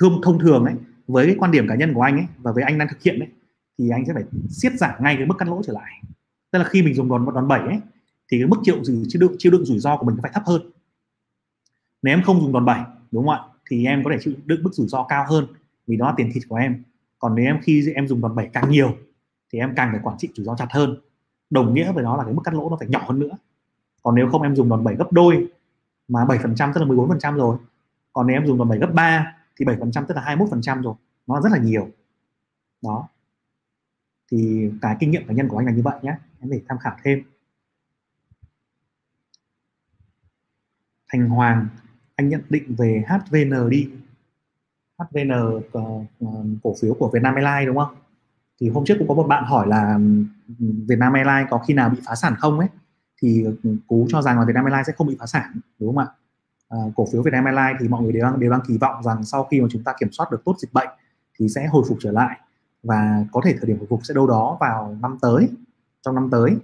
[0.00, 0.74] thương, thông thường ấy,
[1.06, 3.18] với cái quan điểm cá nhân của anh ấy và với anh đang thực hiện
[3.18, 3.28] ấy,
[3.78, 6.02] thì anh sẽ phải siết giảm ngay cái mức cắt lỗ trở lại.
[6.50, 7.80] Tức là khi mình dùng đòn đòn 7 ấy,
[8.32, 10.70] thì cái mức chịu chịu đựng chịu đựng rủi ro của mình phải thấp hơn.
[12.02, 13.53] Nếu em không dùng đòn 7 đúng không ạ?
[13.66, 15.46] Thì em có thể chịu đựng mức rủi ro cao hơn
[15.86, 16.82] vì đó là tiền thịt của em.
[17.18, 18.96] Còn nếu em khi em dùng đòn bẩy càng nhiều
[19.52, 21.00] thì em càng phải quản trị rủi ro chặt hơn.
[21.50, 23.38] Đồng nghĩa với đó là cái mức cắt lỗ nó phải nhỏ hơn nữa.
[24.02, 25.48] Còn nếu không em dùng đòn bẩy gấp đôi
[26.08, 27.58] mà 7% tức là 14% rồi.
[28.12, 30.94] Còn nếu em dùng đòn bẩy gấp 3 thì 7% tức là 21% rồi.
[31.26, 31.88] Nó rất là nhiều.
[32.82, 33.08] Đó.
[34.30, 36.16] Thì cái kinh nghiệm cá nhân của anh là như vậy nhé.
[36.40, 37.22] Em để tham khảo thêm.
[41.08, 41.68] Thành Hoàng
[42.16, 43.90] anh nhận định về HVN đi.
[44.98, 45.82] HVN uh, ờ,
[46.62, 47.96] cổ phiếu của Vietnam Airlines đúng không?
[48.60, 49.98] Thì hôm trước cũng có một bạn hỏi là
[50.60, 52.68] ừ, Vietnam Airlines có khi nào bị phá sản không ấy?
[53.22, 55.98] Thì ừ, cú cho rằng là Vietnam Airlines sẽ không bị phá sản đúng không
[55.98, 56.06] ạ?
[56.68, 59.24] À, cổ phiếu Vietnam Airlines thì mọi người đều đang đều đang kỳ vọng rằng
[59.24, 60.88] sau khi mà chúng ta kiểm soát được tốt dịch bệnh
[61.38, 62.38] thì sẽ hồi phục trở lại
[62.82, 65.48] và có thể thời điểm hồi phục sẽ đâu đó vào năm tới
[66.02, 66.56] trong năm tới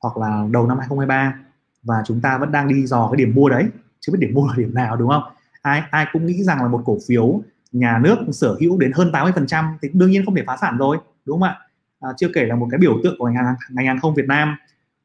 [0.00, 1.34] hoặc là đầu năm 2023
[1.82, 3.68] và chúng ta vẫn đang đi dò cái điểm mua đấy
[4.06, 5.22] chứ biết điểm mua là điểm nào đúng không?
[5.62, 9.12] Ai ai cũng nghĩ rằng là một cổ phiếu nhà nước sở hữu đến hơn
[9.12, 11.58] 80% thì đương nhiên không thể phá sản rồi đúng không ạ?
[12.00, 14.26] À, chưa kể là một cái biểu tượng của ngành hàng, ngành hàng không Việt
[14.28, 14.56] Nam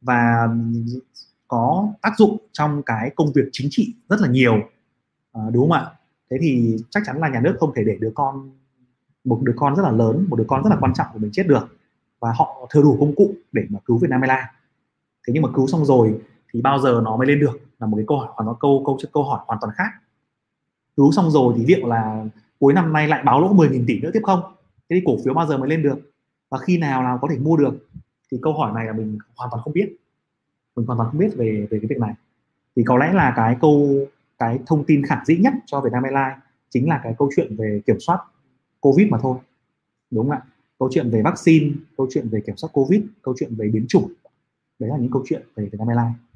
[0.02, 0.48] và
[1.48, 4.54] có tác dụng trong cái công việc chính trị rất là nhiều
[5.34, 5.86] à, đúng không ạ?
[6.32, 8.52] Thế thì chắc chắn là nhà nước không thể để đứa con
[9.24, 11.32] một đứa con rất là lớn một đứa con rất là quan trọng của mình
[11.34, 11.78] chết được
[12.20, 14.50] và họ thừa đủ công cụ để mà cứu Việt Nam Airlines.
[15.28, 16.20] Thế nhưng mà cứu xong rồi
[16.54, 17.60] thì bao giờ nó mới lên được?
[17.80, 19.90] Là một cái câu hỏi hoàn nó câu câu câu hỏi hoàn toàn khác.
[20.98, 22.26] Cứu xong rồi thì liệu là
[22.60, 24.42] cuối năm nay lại báo lỗ 10.000 tỷ nữa tiếp không?
[24.90, 26.12] Thế thì cổ phiếu bao giờ mới lên được?
[26.50, 27.88] Và khi nào nào có thể mua được?
[28.32, 29.96] Thì câu hỏi này là mình hoàn toàn không biết.
[30.76, 32.14] Mình hoàn toàn không biết về về cái việc này.
[32.76, 33.90] Thì có lẽ là cái câu,
[34.38, 36.38] cái thông tin khả dĩ nhất cho Vietnam Airlines
[36.70, 38.20] chính là cái câu chuyện về kiểm soát
[38.80, 39.38] covid mà thôi.
[40.12, 40.42] Đúng không ạ?
[40.80, 44.14] Câu chuyện về vaccine, câu chuyện về kiểm soát covid, câu chuyện về biến chủng.
[44.80, 46.29] Đấy là những câu chuyện về Vietnam Airlines.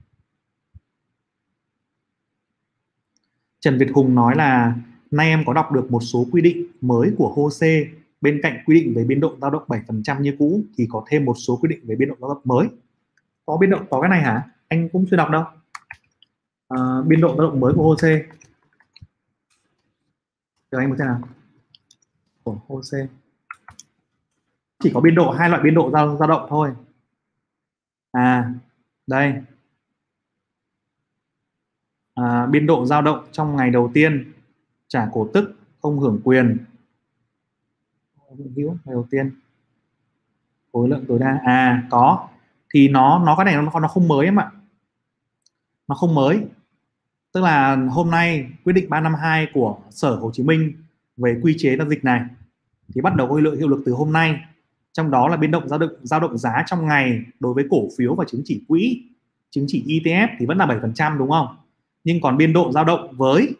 [3.64, 4.76] Trần Việt Hùng nói là
[5.12, 7.84] nay em có đọc được một số quy định mới của HOSE
[8.22, 11.26] bên cạnh quy định về biên độ dao động 7% như cũ thì có thêm
[11.26, 12.68] một số quy định về biên độ dao động mới.
[13.46, 14.50] Có biên độ có cái này hả?
[14.68, 15.44] Anh cũng chưa đọc đâu.
[16.68, 18.22] À, biên độ dao động mới của HOSE
[20.72, 21.22] chờ anh một xem nào.
[22.44, 23.08] Của HOSE
[24.84, 26.72] chỉ có biên độ hai loại biên độ dao dao động thôi.
[28.12, 28.54] À
[29.08, 29.34] đây
[32.16, 34.34] à, biên độ dao động trong ngày đầu tiên
[34.88, 36.58] trả cổ tức không hưởng quyền.
[38.56, 39.32] Hữu ngày đầu tiên.
[40.74, 41.40] Khối lượng tối đa.
[41.46, 42.28] À có.
[42.74, 44.52] Thì nó nó cái này nó nó không mới em ạ.
[45.88, 46.46] Nó không mới.
[47.34, 50.74] Tức là hôm nay quyết định 352 của sở Hồ Chí Minh
[51.18, 52.22] về quy chế giao dịch này.
[52.96, 54.40] Thì bắt đầu có hiệu lực hiệu lực từ hôm nay.
[54.94, 57.88] Trong đó là biến động giao động giao động giá trong ngày đối với cổ
[57.98, 59.04] phiếu và chứng chỉ quỹ
[59.54, 61.48] chứng chỉ ETF thì vẫn là 7% đúng không?
[62.04, 63.56] Nhưng còn biên độ dao động với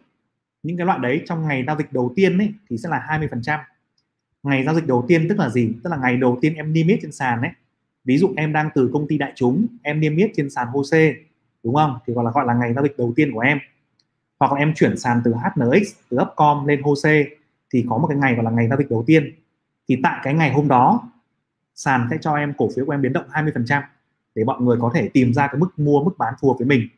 [0.62, 3.58] những cái loại đấy trong ngày giao dịch đầu tiên ấy, thì sẽ là 20%
[4.42, 5.72] ngày giao dịch đầu tiên tức là gì?
[5.84, 7.50] Tức là ngày đầu tiên em niêm yết trên sàn ấy.
[8.04, 11.14] Ví dụ em đang từ công ty đại chúng, em niêm yết trên sàn HOSE
[11.64, 11.98] đúng không?
[12.06, 13.58] Thì gọi là gọi là ngày giao dịch đầu tiên của em.
[14.38, 17.24] Hoặc là em chuyển sàn từ HNX từ Upcom lên HOSE
[17.72, 19.34] thì có một cái ngày gọi là ngày giao dịch đầu tiên.
[19.88, 21.10] Thì tại cái ngày hôm đó,
[21.74, 23.82] sàn sẽ cho em cổ phiếu của em biến động 20%
[24.34, 26.66] để mọi người có thể tìm ra cái mức mua, mức bán phù hợp với
[26.66, 26.88] mình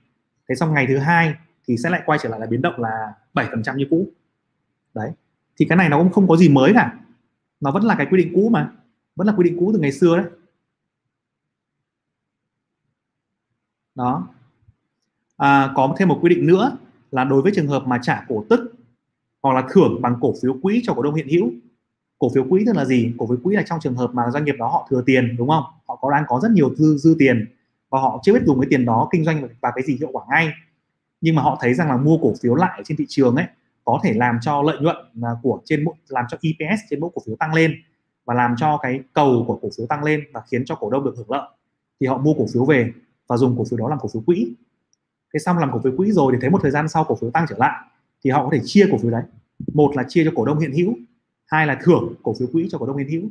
[0.48, 1.34] thế xong ngày thứ hai
[1.66, 4.08] thì sẽ lại quay trở lại là biến động là 7% như cũ.
[4.94, 5.10] Đấy.
[5.56, 6.98] Thì cái này nó cũng không có gì mới cả.
[7.60, 8.72] Nó vẫn là cái quy định cũ mà.
[9.16, 10.26] Vẫn là quy định cũ từ ngày xưa đấy.
[13.94, 14.28] Đó.
[15.36, 16.76] À, có thêm một quy định nữa
[17.10, 18.74] là đối với trường hợp mà trả cổ tức
[19.42, 21.50] hoặc là thưởng bằng cổ phiếu quỹ cho cổ đông hiện hữu.
[22.18, 23.14] Cổ phiếu quỹ tức là gì?
[23.18, 25.48] Cổ phiếu quỹ là trong trường hợp mà doanh nghiệp đó họ thừa tiền đúng
[25.48, 25.64] không?
[25.86, 27.55] Họ có đang có rất nhiều dư dư tiền
[27.90, 30.24] và họ chưa biết dùng cái tiền đó kinh doanh và cái gì hiệu quả
[30.30, 30.48] ngay
[31.20, 33.46] nhưng mà họ thấy rằng là mua cổ phiếu lại trên thị trường ấy
[33.84, 34.96] có thể làm cho lợi nhuận
[35.42, 37.74] của trên mỗi làm cho EPS trên mỗi cổ phiếu tăng lên
[38.24, 41.04] và làm cho cái cầu của cổ phiếu tăng lên và khiến cho cổ đông
[41.04, 41.48] được hưởng lợi
[42.00, 42.92] thì họ mua cổ phiếu về
[43.28, 44.54] và dùng cổ phiếu đó làm cổ phiếu quỹ
[45.34, 47.30] thế xong làm cổ phiếu quỹ rồi thì thấy một thời gian sau cổ phiếu
[47.30, 47.80] tăng trở lại
[48.24, 49.22] thì họ có thể chia cổ phiếu đấy
[49.74, 50.94] một là chia cho cổ đông hiện hữu
[51.46, 53.30] hai là thưởng cổ phiếu quỹ cho cổ đông hiện hữu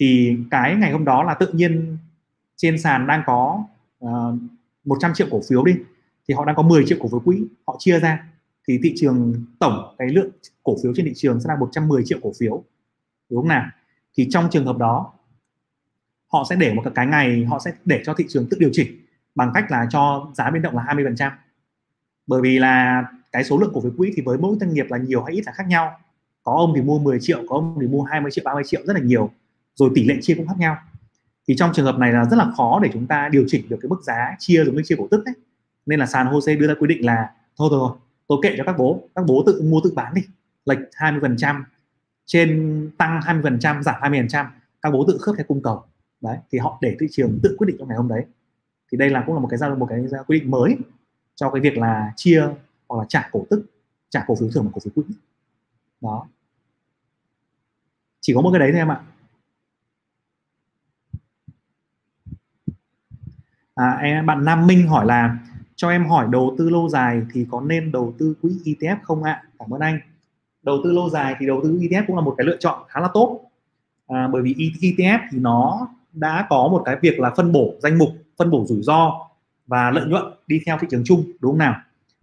[0.00, 1.98] thì cái ngày hôm đó là tự nhiên
[2.62, 3.64] trên sàn đang có
[4.00, 4.40] ờ, uh,
[4.84, 5.72] 100 triệu cổ phiếu đi
[6.28, 8.24] thì họ đang có 10 triệu cổ phiếu quỹ họ chia ra
[8.68, 10.30] thì thị trường tổng cái lượng
[10.62, 12.64] cổ phiếu trên thị trường sẽ là 110 triệu cổ phiếu
[13.30, 13.66] đúng không nào?
[14.16, 15.12] Thì trong trường hợp đó
[16.32, 19.00] họ sẽ để một cái ngày họ sẽ để cho thị trường tự điều chỉnh
[19.34, 21.30] bằng cách là cho giá biến động là 20%
[22.26, 24.98] bởi vì là cái số lượng cổ phiếu quỹ thì với mỗi doanh nghiệp là
[24.98, 25.92] nhiều hay ít là khác nhau.
[26.42, 28.92] Có ông thì mua 10 triệu có ông thì mua 20 triệu 30 triệu rất
[28.92, 29.30] là nhiều.
[29.74, 30.76] Rồi tỷ lệ chia cũng khác nhau
[31.50, 33.76] thì trong trường hợp này là rất là khó để chúng ta điều chỉnh được
[33.82, 35.34] cái mức giá chia giống như chia cổ tức ấy.
[35.86, 37.92] Nên là sàn HOSE đưa ra quy định là, thôi rồi
[38.26, 40.22] tôi kệ cho các bố các bố tự mua, tự bán đi,
[40.64, 41.62] lệch 20%
[42.26, 44.46] trên tăng 20% giảm 20%
[44.82, 45.84] các bố tự khớp theo cung cầu.
[46.20, 48.24] Đấy, thì họ để thị trường tự quyết định trong ngày hôm đấy.
[48.92, 50.76] Thì đây là cũng là một cái ra một cái quy định mới
[51.34, 52.42] cho cái việc là chia
[52.88, 53.64] hoặc là trả cổ tức,
[54.10, 55.14] trả cổ phiếu thưởng và cổ phiếu quỹ.
[56.00, 56.26] Đó.
[58.20, 59.00] Chỉ có một cái đấy thôi em ạ.
[63.80, 65.38] À, em bạn Nam Minh hỏi là
[65.76, 69.22] cho em hỏi đầu tư lâu dài thì có nên đầu tư quỹ ETF không
[69.22, 69.42] ạ?
[69.58, 70.00] Cảm ơn anh.
[70.62, 73.00] Đầu tư lâu dài thì đầu tư ETF cũng là một cái lựa chọn khá
[73.00, 73.40] là tốt.
[74.08, 77.98] À, bởi vì ETF thì nó đã có một cái việc là phân bổ danh
[77.98, 79.26] mục phân bổ rủi ro
[79.66, 81.74] và lợi nhuận đi theo thị trường chung đúng không nào?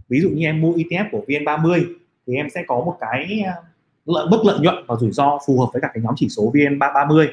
[0.10, 1.86] Ví dụ như em mua ETF của VN30
[2.28, 3.63] thì em sẽ có một cái ờ,
[4.06, 6.52] lợi mức lợi nhuận và rủi ro phù hợp với cả cái nhóm chỉ số
[6.54, 7.28] vn330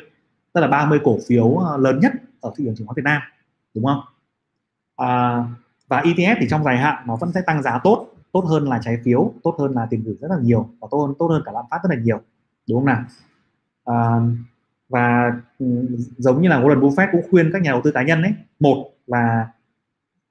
[0.52, 3.22] tức là 30 cổ phiếu ờ, lớn nhất ở thị trường chứng khoán Việt Nam
[3.74, 4.00] đúng không?
[4.96, 5.44] À,
[5.88, 8.80] và ETF thì trong dài hạn nó vẫn sẽ tăng giá tốt tốt hơn là
[8.82, 11.42] trái phiếu tốt hơn là tiền gửi rất là nhiều và tốt hơn tốt hơn
[11.44, 12.20] cả lạm phát rất là nhiều
[12.68, 13.04] đúng không nào?
[13.84, 14.20] À,
[14.88, 15.66] và ừ,
[16.18, 18.90] giống như là Warren Buffett cũng khuyên các nhà đầu tư cá nhân ấy một
[19.06, 19.48] là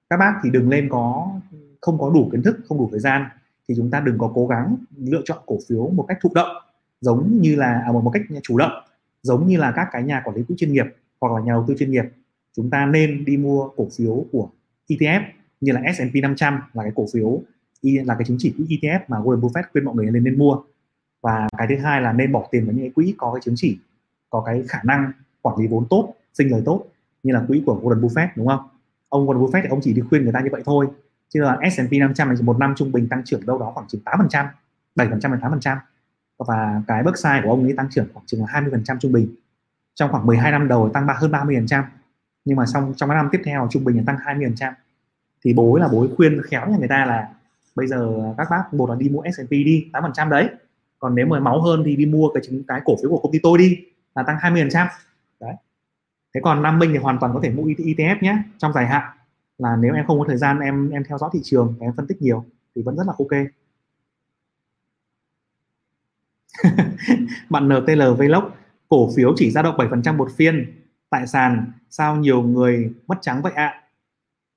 [0.10, 1.28] các bác thì đừng lên có
[1.82, 3.26] không có đủ kiến thức không đủ thời gian
[3.68, 6.58] thì chúng ta đừng có cố gắng lựa chọn cổ phiếu một cách thụ động
[7.02, 8.72] giống như là à, một cách chủ động
[9.22, 10.86] giống như là các cái nhà quản lý quỹ chuyên nghiệp
[11.22, 12.06] hoặc là nhà đầu tư chuyên nghiệp
[12.56, 14.50] chúng ta nên đi mua cổ phiếu của
[14.90, 15.22] ETF
[15.62, 17.42] như là S&P 500 là cái cổ phiếu
[17.82, 20.38] e, là cái chứng chỉ quỹ ETF mà Warren Buffett khuyên mọi người nên nên
[20.38, 20.58] mua.
[21.22, 23.56] Và cái thứ hai là nên bỏ tiền vào những cái quỹ có cái chứng
[23.58, 23.78] chỉ,
[24.30, 25.12] có cái khả năng
[25.42, 26.86] quản lý vốn tốt, sinh lời tốt,
[27.24, 28.62] như là quỹ của Warren Buffett, đúng không?
[29.10, 30.88] Ông Warren Buffett thì ông chỉ đi khuyên người ta như vậy thôi.
[31.30, 34.02] Chứ là S&P 500 thì một năm trung bình tăng trưởng đâu đó khoảng chừng
[34.06, 34.46] 8%
[34.96, 35.78] 7% đến 8%
[36.38, 39.36] và cái bước sai của ông ấy tăng trưởng khoảng chừng là 20% trung bình.
[39.96, 41.84] Trong khoảng 12 năm đầu tăng ba, hơn 30%
[42.46, 44.74] nhưng mà xong, trong các năm tiếp theo, trung bình là tăng 20 phần trăm.
[45.44, 47.30] Thì bố là bố khuyên khéo nhà người ta là
[47.76, 50.50] bây giờ các bác, một là đi mua S&P đi 8 phần trăm đấy.
[51.00, 53.32] Còn nếu mà máu hơn thì đi mua cái chứng, cái cổ phiếu của công
[53.32, 53.80] ty tôi đi,
[54.16, 54.88] là tăng 20 phần trăm.
[55.40, 55.54] Đấy.
[56.34, 59.04] Thế còn Nam Minh thì hoàn toàn có thể mua ETF nhé trong dài hạn.
[59.58, 62.08] Là nếu em không có thời gian, em em theo dõi thị trường, em phân
[62.08, 63.32] tích nhiều, thì vẫn rất là ok.
[67.50, 68.44] Bạn NTL Vlog,
[68.90, 70.83] cổ phiếu chỉ dao động 7% một phiên
[71.14, 73.66] tại sàn sao nhiều người mất trắng vậy ạ?
[73.66, 73.82] À?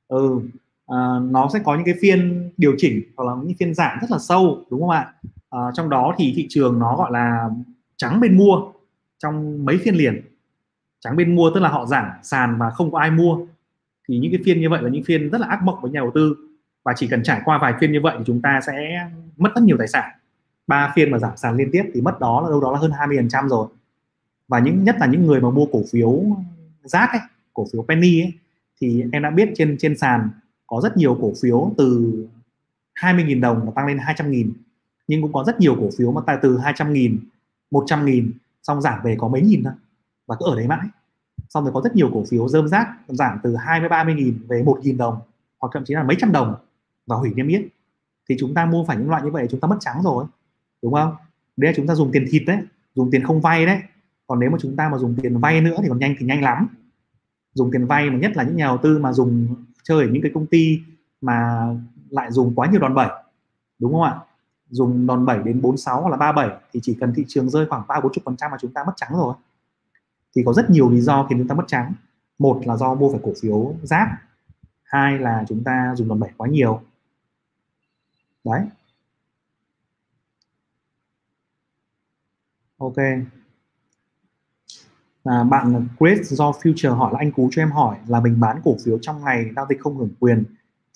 [0.09, 0.41] ừ
[0.87, 0.97] à,
[1.31, 4.19] nó sẽ có những cái phiên điều chỉnh hoặc là những phiên giảm rất là
[4.19, 5.13] sâu đúng không ạ?
[5.51, 7.51] À, trong đó thì thị trường nó gọi là
[7.97, 8.61] trắng bên mua
[9.19, 10.21] trong mấy phiên liền.
[11.01, 13.39] Trắng bên mua tức là họ giảm sàn và không có ai mua.
[14.09, 16.01] Thì những cái phiên như vậy là những phiên rất là ác mộng với nhà
[16.01, 16.37] đầu tư.
[16.85, 19.63] Và chỉ cần trải qua vài phiên như vậy thì chúng ta sẽ mất rất
[19.65, 20.11] nhiều tài sản.
[20.67, 22.91] Ba phiên mà giảm sàn liên tiếp thì mất đó là đâu đó là hơn
[22.91, 23.69] 20 phần trăm rồi
[24.49, 26.23] và những, nhất là những người mà mua cổ phiếu
[26.85, 27.21] rác ấy,
[27.55, 28.33] cổ phiếu penny ấy,
[28.81, 30.29] thì em đã biết trên trên sàn
[30.67, 32.13] có rất nhiều cổ phiếu từ
[33.01, 34.51] 20.000 đồng mà tăng lên 200.000
[35.09, 37.17] nhưng cũng có rất nhiều cổ phiếu mà tại từ 200.000
[37.71, 38.31] 100.000
[38.63, 39.73] xong giảm về có mấy nghìn thôi.
[40.27, 40.89] Và cứ ở đấy mãi.
[41.49, 44.63] Xong rồi có rất nhiều cổ phiếu dơm rác, giảm từ 20 30 nghìn về
[44.63, 45.19] 1 nghìn đồng,
[45.61, 46.55] hoặc thậm chí là mấy trăm đồng.
[47.07, 47.63] Và hủy niêm yết.
[48.29, 50.25] Thì chúng ta mua phải những loại như vậy, chúng ta mất trắng rồi,
[50.83, 51.15] đúng không?
[51.57, 52.59] Đấy là chúng ta dùng tiền thịt đấy,
[52.95, 53.79] dùng tiền không vay đấy
[54.27, 56.43] còn nếu mà chúng ta mà dùng tiền vay nữa thì còn nhanh, thì nhanh
[56.43, 56.69] lắm.
[57.55, 60.23] Dùng tiền vay mà nhất là những nhà đầu tư mà dùng chơi ở những
[60.23, 60.81] cái công ty
[61.21, 61.67] mà
[62.11, 63.09] lại dùng quá nhiều đòn bẩy,
[63.79, 64.19] đúng không ạ?
[64.69, 67.83] Dùng đòn bẩy đến 46 hoặc là 37 thì chỉ cần thị trường rơi khoảng
[67.89, 69.35] 3 40 phần trăm mà chúng ta mất trắng rồi.
[70.37, 71.95] Thì có rất nhiều lý do khiến chúng ta mất trắng.
[72.39, 74.09] Một là do mua phải cổ phiếu giáp.
[74.83, 76.83] Hai là chúng ta dùng đòn bẩy quá nhiều.
[78.45, 78.61] Đấy.
[82.79, 82.97] Ok
[85.27, 88.61] à, bạn Chris do Future hỏi là anh Cú cho em hỏi là mình bán
[88.65, 90.45] cổ phiếu trong ngày giao dịch không hưởng quyền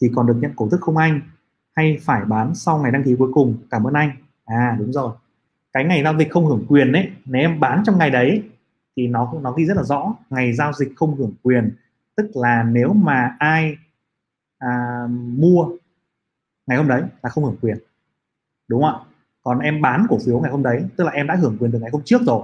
[0.01, 1.21] thì còn được nhận cổ tức không anh?
[1.77, 3.57] Hay phải bán sau ngày đăng ký cuối cùng?
[3.71, 4.11] Cảm ơn anh.
[4.45, 5.13] À đúng rồi.
[5.73, 8.43] Cái ngày giao dịch không hưởng quyền đấy nếu em bán trong ngày đấy
[8.97, 10.15] thì nó nó ghi rất là rõ.
[10.31, 11.75] Ngày giao dịch không hưởng quyền
[12.17, 13.77] tức là nếu mà ai
[14.59, 15.69] à, mua
[16.67, 17.77] ngày hôm đấy là không hưởng quyền.
[18.69, 19.01] Đúng không ạ?
[19.43, 21.79] Còn em bán cổ phiếu ngày hôm đấy tức là em đã hưởng quyền từ
[21.79, 22.43] ngày hôm trước rồi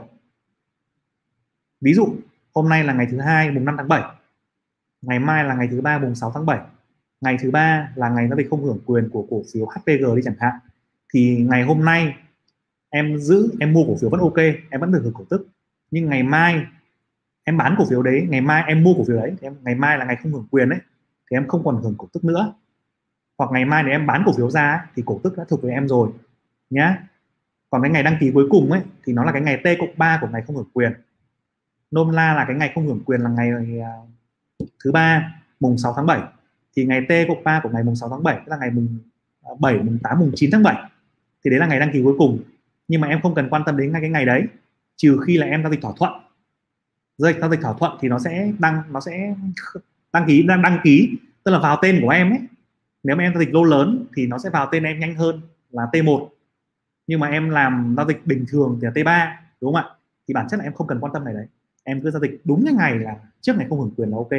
[1.80, 2.16] ví dụ,
[2.54, 4.02] hôm nay là ngày thứ hai, mùng 5 tháng 7
[5.02, 6.60] ngày mai là ngày thứ ba, mùng 6 tháng 7
[7.20, 10.22] ngày thứ ba là ngày giao dịch không hưởng quyền của cổ phiếu HPG đi
[10.24, 10.54] chẳng hạn.
[11.14, 12.14] Thì ngày hôm nay
[12.90, 14.36] em giữ, em mua cổ phiếu vẫn ok,
[14.70, 15.46] em vẫn được hưởng cổ tức.
[15.90, 16.66] Nhưng ngày mai
[17.44, 19.74] em bán cổ phiếu đấy, ngày mai em mua cổ phiếu đấy, thì em, ngày
[19.74, 20.78] mai là ngày không hưởng quyền đấy
[21.30, 22.54] thì em không còn hưởng cổ tức nữa.
[23.38, 25.70] Hoặc ngày mai nếu em bán cổ phiếu ra thì cổ tức đã thuộc về
[25.70, 26.10] em rồi,
[26.70, 27.08] nhá.
[27.70, 29.98] Còn cái ngày đăng ký cuối cùng ấy, thì nó là cái ngày T cộng
[29.98, 30.92] 3 của ngày không hưởng quyền
[31.90, 33.92] nôm la là cái ngày không hưởng quyền là ngày à,
[34.84, 36.20] thứ ba, mùng 6 tháng 7
[36.76, 38.98] thì ngày T cộng 3 của ngày mùng 6 tháng 7 tức là ngày mùng
[39.42, 40.76] à, 7 mùng 8 mùng 9 tháng 7
[41.44, 42.42] thì đấy là ngày đăng ký cuối cùng.
[42.88, 44.42] Nhưng mà em không cần quan tâm đến ngay cái ngày đấy,
[44.96, 46.12] trừ khi là em giao dịch thỏa thuận.
[47.18, 49.34] Giao dịch giao dịch thỏa thuận thì nó sẽ đăng, nó sẽ
[50.12, 52.40] đăng ký, đăng đăng ký, tức là vào tên của em ấy.
[53.02, 55.40] Nếu mà em giao dịch lô lớn thì nó sẽ vào tên em nhanh hơn
[55.70, 56.28] là T1
[57.06, 59.90] nhưng mà em làm giao dịch bình thường thì là T3 đúng không ạ?
[60.28, 61.46] Thì bản chất là em không cần quan tâm này đấy
[61.86, 64.30] em cứ giao dịch đúng cái ngày là trước ngày không hưởng quyền là ok.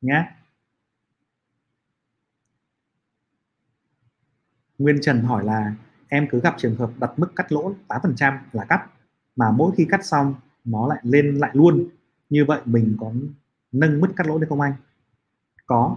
[0.00, 0.26] Nhé
[4.78, 5.74] Nguyên Trần hỏi là
[6.08, 8.86] em cứ gặp trường hợp đặt mức cắt lỗ 8% là cắt
[9.36, 11.88] mà mỗi khi cắt xong nó lại lên lại luôn.
[12.30, 13.12] Như vậy mình có
[13.72, 14.72] nâng mức cắt lỗ được không anh?
[15.66, 15.96] Có.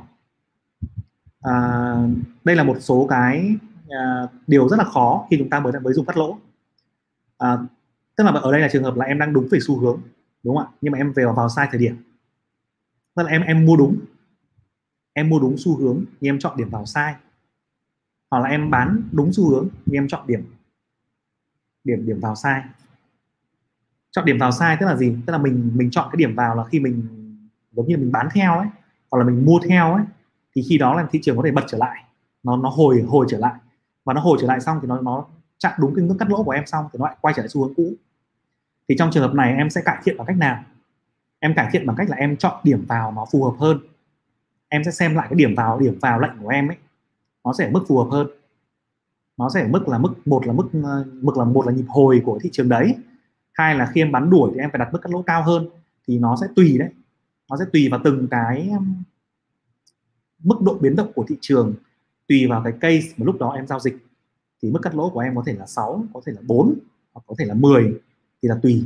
[1.41, 1.53] À,
[2.43, 3.55] đây là một số cái
[3.89, 6.37] à, điều rất là khó khi chúng ta mới mới dùng cắt lỗ.
[7.37, 7.57] À,
[8.17, 10.01] tức là ở đây là trường hợp là em đang đúng về xu hướng,
[10.43, 10.71] đúng không ạ?
[10.81, 11.95] Nhưng mà em về vào sai thời điểm.
[13.15, 13.99] Tức là em em mua đúng.
[15.13, 17.15] Em mua đúng xu hướng, nhưng em chọn điểm vào sai.
[18.31, 20.43] Hoặc là em bán đúng xu hướng, nhưng em chọn điểm
[21.83, 22.63] điểm điểm vào sai.
[24.11, 25.15] Chọn điểm vào sai tức là gì?
[25.25, 27.07] Tức là mình mình chọn cái điểm vào là khi mình,
[27.71, 28.67] giống như mình bán theo ấy,
[29.11, 30.03] hoặc là mình mua theo ấy,
[30.55, 32.03] thì khi đó là thị trường có thể bật trở lại.
[32.43, 33.53] Nó nó hồi hồi trở lại.
[34.03, 35.25] Và nó hồi trở lại xong thì nó nó
[35.57, 37.49] chặn đúng cái mức cắt lỗ của em xong thì nó lại quay trở lại
[37.49, 37.93] xu hướng cũ
[38.89, 40.63] thì trong trường hợp này em sẽ cải thiện bằng cách nào?
[41.39, 43.79] Em cải thiện bằng cách là em chọn điểm vào nó phù hợp hơn.
[44.69, 46.77] Em sẽ xem lại cái điểm vào điểm vào lệnh của em ấy,
[47.45, 48.27] nó sẽ ở mức phù hợp hơn.
[49.37, 51.85] Nó sẽ ở mức là mức một là mức ờ, mức là một là nhịp
[51.87, 52.95] hồi của thị trường đấy.
[53.53, 55.69] Hai là khi em bắn đuổi thì em phải đặt mức cắt lỗ cao hơn,
[56.07, 56.89] thì nó sẽ tùy đấy.
[57.49, 58.69] Nó sẽ tùy vào từng cái
[60.43, 61.73] mức độ biến động của thị trường,
[62.27, 63.97] tùy vào cái case mà lúc đó em giao dịch.
[64.61, 66.75] Thì mức cắt lỗ của em có thể là 6 có thể là 4
[67.13, 67.99] hoặc có thể là 10
[68.43, 68.85] thì là tùy.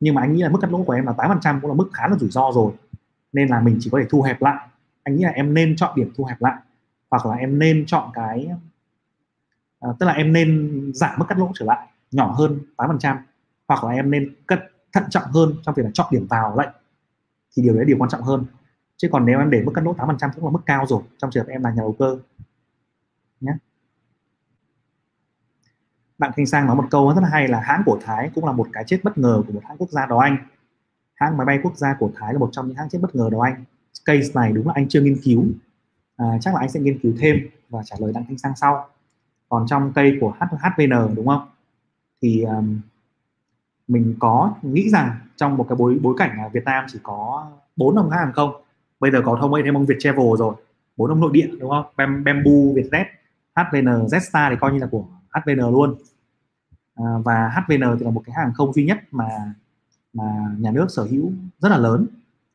[0.00, 1.90] Nhưng mà anh nghĩ là mức cắt lỗ của em là 8% cũng là mức
[1.92, 2.72] khá là rủi ro rồi.
[3.32, 4.68] Nên là mình chỉ có thể thu hẹp lại.
[5.02, 6.56] Anh nghĩ là em nên chọn điểm thu hẹp lại.
[7.10, 8.48] Hoặc là em nên chọn cái
[9.80, 13.16] à, tức là em nên giảm mức cắt lỗ trở lại nhỏ hơn 8%
[13.68, 14.60] hoặc là em nên cất
[14.92, 16.70] thận trọng hơn trong việc là chọn điểm vào lệnh
[17.56, 18.44] thì điều đấy là điều quan trọng hơn.
[18.96, 21.30] Chứ còn nếu em để mức cắt lỗ 8% cũng là mức cao rồi trong
[21.30, 22.18] trường hợp em là nhà đầu cơ
[23.40, 23.52] nhé
[26.20, 28.52] bạn Thanh Sang nói một câu rất là hay là hãng của Thái cũng là
[28.52, 30.36] một cái chết bất ngờ của một hãng quốc gia đó Anh.
[31.14, 33.28] Hãng máy bay quốc gia của Thái là một trong những hãng chết bất ngờ
[33.32, 33.64] đó Anh.
[34.04, 35.44] Case này đúng là anh chưa nghiên cứu.
[36.16, 37.36] À, chắc là anh sẽ nghiên cứu thêm
[37.68, 38.88] và trả lời đặng thanh sang sau.
[39.48, 41.48] Còn trong cây của HVN đúng không?
[42.22, 42.80] Thì um,
[43.88, 47.50] mình có nghĩ rằng trong một cái bối bối cảnh là Việt Nam chỉ có
[47.76, 48.50] bốn ông hãng hàng không.
[49.00, 50.54] Bây giờ có thông ấy thêm ông Viettravel rồi
[50.96, 51.84] bốn ông nội địa đúng không?
[51.96, 53.04] Bam, Bamboo Vietjet
[53.54, 55.94] HVN Jetstar thì coi như là của HVN luôn.
[56.94, 59.54] À, và HVN thì là một cái hàng không duy nhất mà
[60.12, 60.24] mà
[60.58, 62.06] nhà nước sở hữu rất là lớn.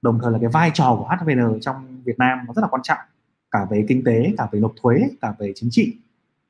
[0.01, 2.81] Đồng thời là cái vai trò của HVN trong Việt Nam nó rất là quan
[2.83, 2.97] trọng
[3.51, 5.97] cả về kinh tế cả về nộp thuế cả về chính trị.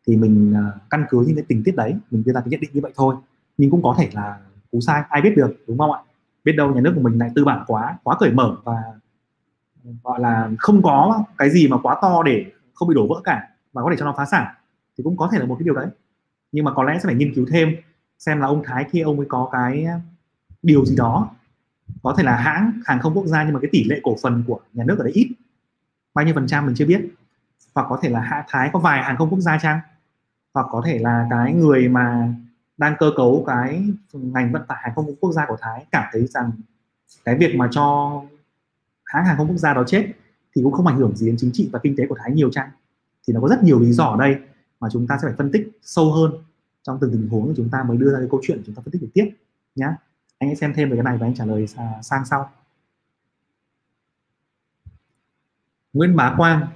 [0.08, 2.62] Thì mình uh, căn cứ những cái tình tiết đấy mình đưa ra cái nhận
[2.62, 3.16] định như vậy thôi.
[3.58, 4.40] Nhưng cũng có thể là
[4.72, 6.00] cú sai ai biết được đúng không ạ?
[6.44, 8.84] Biết đâu nhà nước của mình lại tư bản quá quá cởi mở và
[10.04, 13.50] gọi là không có cái gì mà quá to để không bị đổ vỡ cả
[13.74, 14.56] và có thể cho nó phá sản.
[14.98, 15.88] Thì cũng có thể là một cái điều đấy
[16.56, 17.76] nhưng mà có lẽ sẽ phải nghiên cứu thêm
[18.20, 19.86] xem là ông Thái kia ông ấy có cái
[20.64, 21.30] điều gì đó.
[22.04, 24.44] Có thể là hãng, hàng không quốc gia nhưng mà cái tỷ lệ cổ phần
[24.48, 25.32] của nhà nước ở đấy ít.
[26.14, 27.02] Bao nhiêu phần trăm mình chưa biết.
[27.76, 29.80] Hoặc có thể là hạ thái có vài hàng không quốc gia chăng?
[30.54, 32.34] Hoặc có thể là cái người mà
[32.78, 36.28] đang cơ cấu cái ngành vận tải hàng không quốc gia của thái cảm thấy
[36.28, 36.52] rằng
[37.26, 38.22] cái việc mà cho
[39.06, 40.08] hãng hàng không quốc gia đó chết
[40.56, 42.52] thì cũng không ảnh hưởng gì đến chính trị và kinh tế của thái nhiều
[42.52, 42.70] chăng?
[43.28, 44.38] Thì nó có rất nhiều lý do ở đây
[44.86, 46.32] mà chúng ta sẽ phải phân tích sâu hơn
[46.84, 48.82] trong từng tình huống thì chúng ta mới đưa ra cái câu chuyện chúng ta
[48.86, 49.30] phân tích được tiếp
[49.76, 49.96] nhá.
[50.38, 52.50] Anh hãy xem thêm về cái này và anh trả lời à, sang sau.
[55.94, 56.68] Nguyễn Bá Quang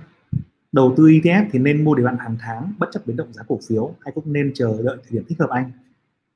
[0.71, 3.43] đầu tư ETF thì nên mua đều đặn hàng tháng bất chấp biến động giá
[3.47, 5.71] cổ phiếu hay cũng nên chờ đợi thời điểm thích hợp anh?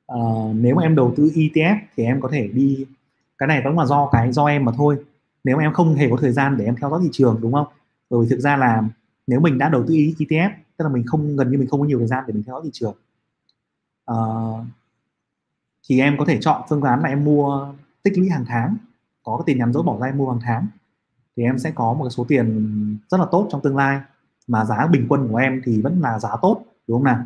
[0.07, 0.17] À,
[0.55, 2.85] nếu mà em đầu tư ETF thì em có thể đi
[3.37, 4.97] cái này vẫn là do cái do em mà thôi.
[5.43, 7.53] Nếu mà em không hề có thời gian để em theo dõi thị trường đúng
[7.53, 7.67] không?
[8.09, 8.83] Bởi vì thực ra là
[9.27, 11.85] nếu mình đã đầu tư ETF tức là mình không gần như mình không có
[11.85, 12.95] nhiều thời gian để mình theo dõi thị trường.
[14.11, 14.65] Uh,
[15.89, 18.77] thì em có thể chọn phương án là em mua tích lũy hàng tháng
[19.23, 20.67] có cái tiền nhắn dấu bỏ ra em mua hàng tháng.
[21.35, 24.01] Thì em sẽ có một cái số tiền rất là tốt trong tương lai
[24.47, 27.25] mà giá bình quân của em thì vẫn là giá tốt đúng không nào?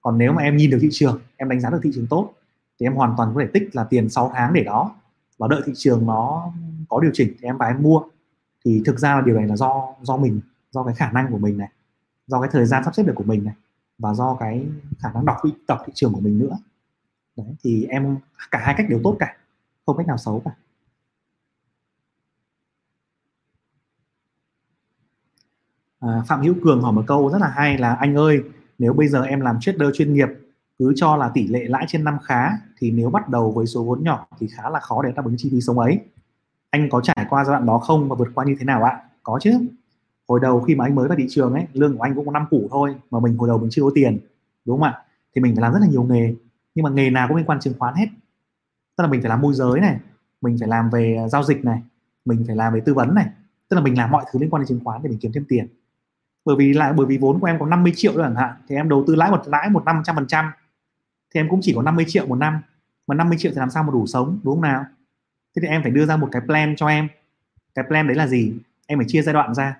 [0.00, 2.32] Còn nếu mà em nhìn được thị trường em đánh giá được thị trường tốt
[2.80, 4.94] thì em hoàn toàn có thể tích là tiền 6 tháng để đó
[5.38, 6.52] và đợi thị trường nó
[6.88, 8.02] có điều chỉnh thì em và em mua.
[8.64, 11.38] Thì thực ra là điều này là do do mình do cái khả năng của
[11.38, 11.68] mình này
[12.26, 13.54] do cái thời gian sắp xếp được của mình này
[13.98, 14.66] và do cái
[14.98, 15.36] khả năng đọc
[15.68, 16.58] đọc thị trường của mình nữa.
[17.36, 18.18] Đấy thì em
[18.50, 19.36] cả hai cách đều tốt cả
[19.86, 20.50] không cách nào xấu cả.
[26.00, 28.42] À, phạm hữu cường hỏi một câu rất là hay là anh ơi
[28.78, 30.28] nếu bây giờ em làm trader chuyên nghiệp
[30.78, 33.84] cứ cho là tỷ lệ lãi trên năm khá thì nếu bắt đầu với số
[33.84, 36.00] vốn nhỏ thì khá là khó để đáp ứng chi phí sống ấy.
[36.70, 39.02] Anh có trải qua giai đoạn đó không và vượt qua như thế nào ạ?
[39.22, 39.60] Có chứ
[40.28, 42.32] hồi đầu khi mà anh mới vào thị trường ấy, lương của anh cũng có
[42.32, 44.18] năm củ thôi, mà mình hồi đầu mình chưa có tiền,
[44.64, 44.98] đúng không ạ?
[45.34, 46.34] Thì mình phải làm rất là nhiều nghề,
[46.74, 48.06] nhưng mà nghề nào cũng liên quan chứng khoán hết.
[48.96, 49.98] Tức là mình phải làm môi giới này,
[50.40, 51.82] mình phải làm về giao dịch này,
[52.24, 53.26] mình phải làm về tư vấn này.
[53.68, 55.44] Tức là mình làm mọi thứ liên quan đến chứng khoán để mình kiếm thêm
[55.48, 55.68] tiền.
[56.44, 58.88] Bởi vì lại bởi vì vốn của em có 50 triệu chẳng hạn, thì em
[58.88, 60.50] đầu tư lãi một lãi một năm trăm phần trăm.
[61.34, 62.58] Thì em cũng chỉ có 50 triệu một năm,
[63.06, 64.84] mà 50 triệu thì làm sao mà đủ sống, đúng không nào?
[65.56, 67.08] Thế thì em phải đưa ra một cái plan cho em.
[67.74, 68.52] Cái plan đấy là gì?
[68.86, 69.76] Em phải chia giai đoạn ra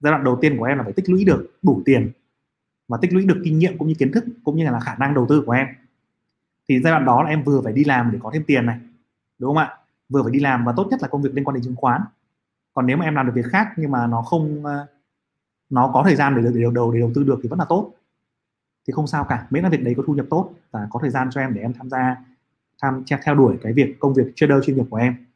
[0.00, 2.10] giai đoạn đầu tiên của em là phải tích lũy được đủ tiền
[2.88, 5.14] và tích lũy được kinh nghiệm cũng như kiến thức cũng như là khả năng
[5.14, 5.66] đầu tư của em.
[6.68, 8.78] Thì giai đoạn đó là em vừa phải đi làm để có thêm tiền này,
[9.38, 9.76] đúng không ạ?
[10.08, 12.00] Vừa phải đi làm và tốt nhất là công việc liên quan đến chứng khoán.
[12.74, 14.86] Còn nếu mà em làm được việc khác nhưng mà nó không ờ,
[15.70, 17.92] nó có thời gian để để đầu để đầu tư được thì vẫn là tốt.
[18.86, 21.10] Thì không sao cả, miễn là việc đấy có thu nhập tốt và có thời
[21.10, 22.16] gian cho em để em tham gia,
[22.82, 25.26] tham theo đuổi cái việc, công việc trader chuyên nghiệp của em.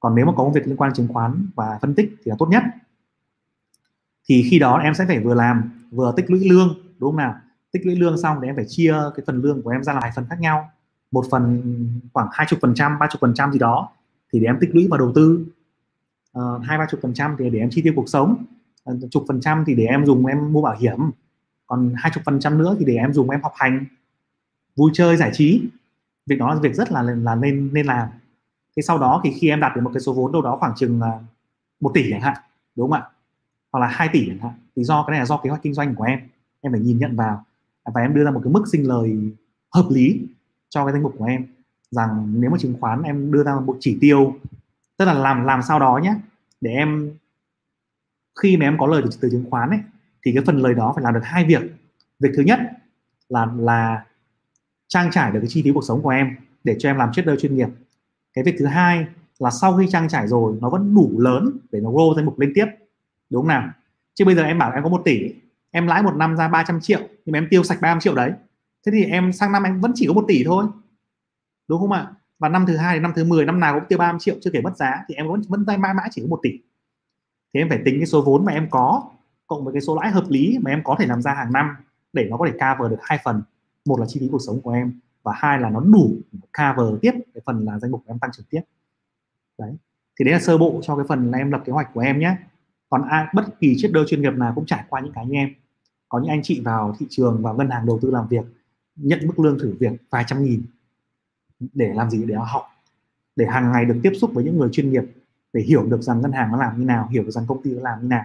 [0.00, 2.30] Còn nếu mà có công việc liên quan đến chứng khoán và phân tích thì
[2.30, 2.62] là tốt nhất
[4.30, 7.34] thì khi đó em sẽ phải vừa làm, vừa tích lũy lương, đúng không nào?
[7.72, 10.10] Tích lũy lương xong thì em phải chia cái phần lương của em ra vài
[10.16, 10.70] phần khác nhau.
[11.10, 11.62] Một phần
[12.12, 13.88] khoảng hai chục phần trăm, ba chục phần trăm gì đó
[14.32, 15.46] thì để em tích lũy vào đầu tư.
[16.32, 18.44] Ờ, hai, ba chục phần trăm thì để em chi tiêu cuộc sống.
[18.84, 21.10] Ờ, chục phần trăm thì để em dùng em mua bảo hiểm.
[21.66, 23.84] Còn hai chục phần trăm nữa thì để em dùng em học hành,
[24.76, 25.62] vui chơi, giải trí.
[26.26, 28.08] Việc đó là việc rất là là nên nên làm.
[28.76, 30.72] Thế sau đó thì khi em đạt được một cái số vốn đâu đó khoảng
[30.76, 31.18] chừng ờ,
[31.80, 32.36] một tỷ chẳng hạn,
[32.76, 33.08] đúng không ạ?
[33.72, 34.52] Hoặc là 2 tỷ chẳng hạn.
[34.76, 36.20] Thì do cái này là do kế hoạch kinh doanh của em.
[36.60, 37.44] Em phải nhìn nhận vào
[37.84, 39.32] và em đưa ra một cái mức sinh lời
[39.74, 40.20] hợp lý
[40.68, 41.46] cho cái danh mục của em.
[41.90, 44.34] Rằng nếu mà chứng khoán em đưa ra một chỉ tiêu
[45.00, 46.14] tức là làm làm sao đó nhé
[46.60, 47.10] để em
[48.42, 49.78] khi mà em có lời từ, từ chứng khoán ấy
[50.24, 51.62] thì cái phần lời đó phải làm được hai việc.
[52.20, 52.58] Việc thứ nhất
[53.28, 54.04] là là
[54.88, 57.40] trang trải được cái chi phí cuộc sống của em để cho em làm trader
[57.40, 57.68] chuyên nghiệp.
[58.34, 59.06] Cái việc thứ hai
[59.38, 62.38] là sau khi trang trải rồi nó vẫn đủ lớn để nó grow danh mục
[62.38, 62.66] lên tiếp
[63.30, 63.70] đúng không nào.
[64.14, 65.34] Chứ bây giờ em bảo em có một tỷ,
[65.70, 68.32] em lãi một năm ra 300 triệu, nhưng mà em tiêu sạch 300 triệu đấy.
[68.86, 70.66] Thế thì em sang năm em vẫn chỉ có một tỷ thôi.
[71.68, 72.06] Đúng không ạ?
[72.38, 74.50] Và năm thứ hai đến năm thứ 10 năm nào cũng tiêu 30 triệu, chưa
[74.50, 76.50] kể mất giá, thì em vẫn vẫn mãi mãi chỉ có một tỷ.
[77.54, 79.10] Thì em phải tính cái số vốn mà em có,
[79.46, 81.76] cộng với cái số lãi hợp lý mà em có thể làm ra hàng năm,
[82.12, 83.42] để nó có thể cover được hai phần.
[83.84, 86.12] Một là chi phí cuộc sống của em, và hai là nó đủ
[86.58, 88.60] cover tiếp cái phần là danh mục của em tăng trưởng tiếp.
[89.58, 89.72] Đấy.
[90.18, 92.18] Thì đấy là sơ bộ cho cái phần là em lập kế hoạch của em
[92.18, 92.36] nhé
[92.90, 95.54] còn ai bất kỳ trader chuyên nghiệp nào cũng trải qua những cái như em.
[96.08, 98.44] Có những anh chị vào thị trường vào ngân hàng đầu tư làm việc
[98.96, 100.62] nhận mức lương thử việc vài trăm nghìn
[101.60, 102.24] để làm gì?
[102.26, 102.62] Để học.
[103.36, 105.04] Để hàng ngày được tiếp xúc với những người chuyên nghiệp
[105.52, 107.70] để hiểu được rằng ngân hàng nó làm như nào hiểu được rằng công ty
[107.70, 108.24] nó làm như nào.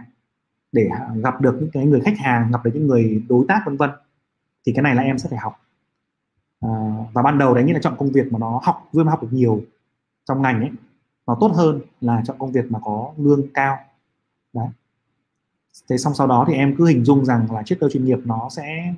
[0.72, 3.62] Để à, gặp được những cái người khách hàng gặp được những người đối tác
[3.66, 3.90] vân vân.
[4.66, 5.62] Thì cái này là em sẽ phải học.
[6.60, 6.70] À,
[7.14, 9.34] và ban đầu đấy như là chọn công việc mà nó học vừa học được
[9.34, 9.62] nhiều
[10.26, 10.70] trong ngành ấy
[11.28, 13.78] nó tốt hơn là chọn công việc mà có lương cao
[14.56, 14.68] đấy.
[15.90, 18.50] Thế xong sau đó thì em cứ hình dung rằng là trader chuyên nghiệp nó
[18.50, 18.94] sẽ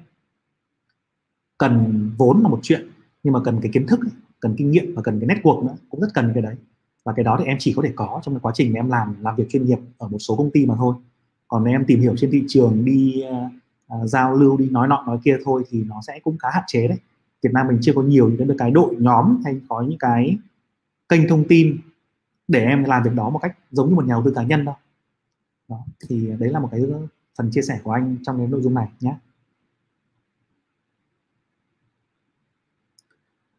[1.58, 2.88] cần vốn là một chuyện
[3.24, 4.00] nhưng mà cần cái kiến thức
[4.40, 6.56] cần kinh nghiệm và cần cái network nữa cũng rất cần cái đấy.
[7.04, 9.16] Và cái đó thì em chỉ có thể có trong cái quá trình em làm
[9.22, 10.96] làm việc chuyên nghiệp ở một số công ty mà thôi.
[11.48, 13.24] Còn nếu em tìm hiểu trên thị trường đi
[13.96, 16.64] uh, giao lưu đi nói nọ nói kia thôi thì nó sẽ cũng khá hạn
[16.68, 16.98] chế đấy.
[17.44, 20.38] Việt Nam mình chưa có nhiều những cái đội nhóm hay có những cái
[21.10, 21.78] kênh thông tin
[22.48, 24.66] để em làm việc đó một cách giống như một nhà đầu tư cá nhân
[24.66, 24.76] đâu
[25.68, 26.82] đó thì đấy là một cái
[27.38, 29.16] phần chia sẻ của anh trong cái nội dung này nhé.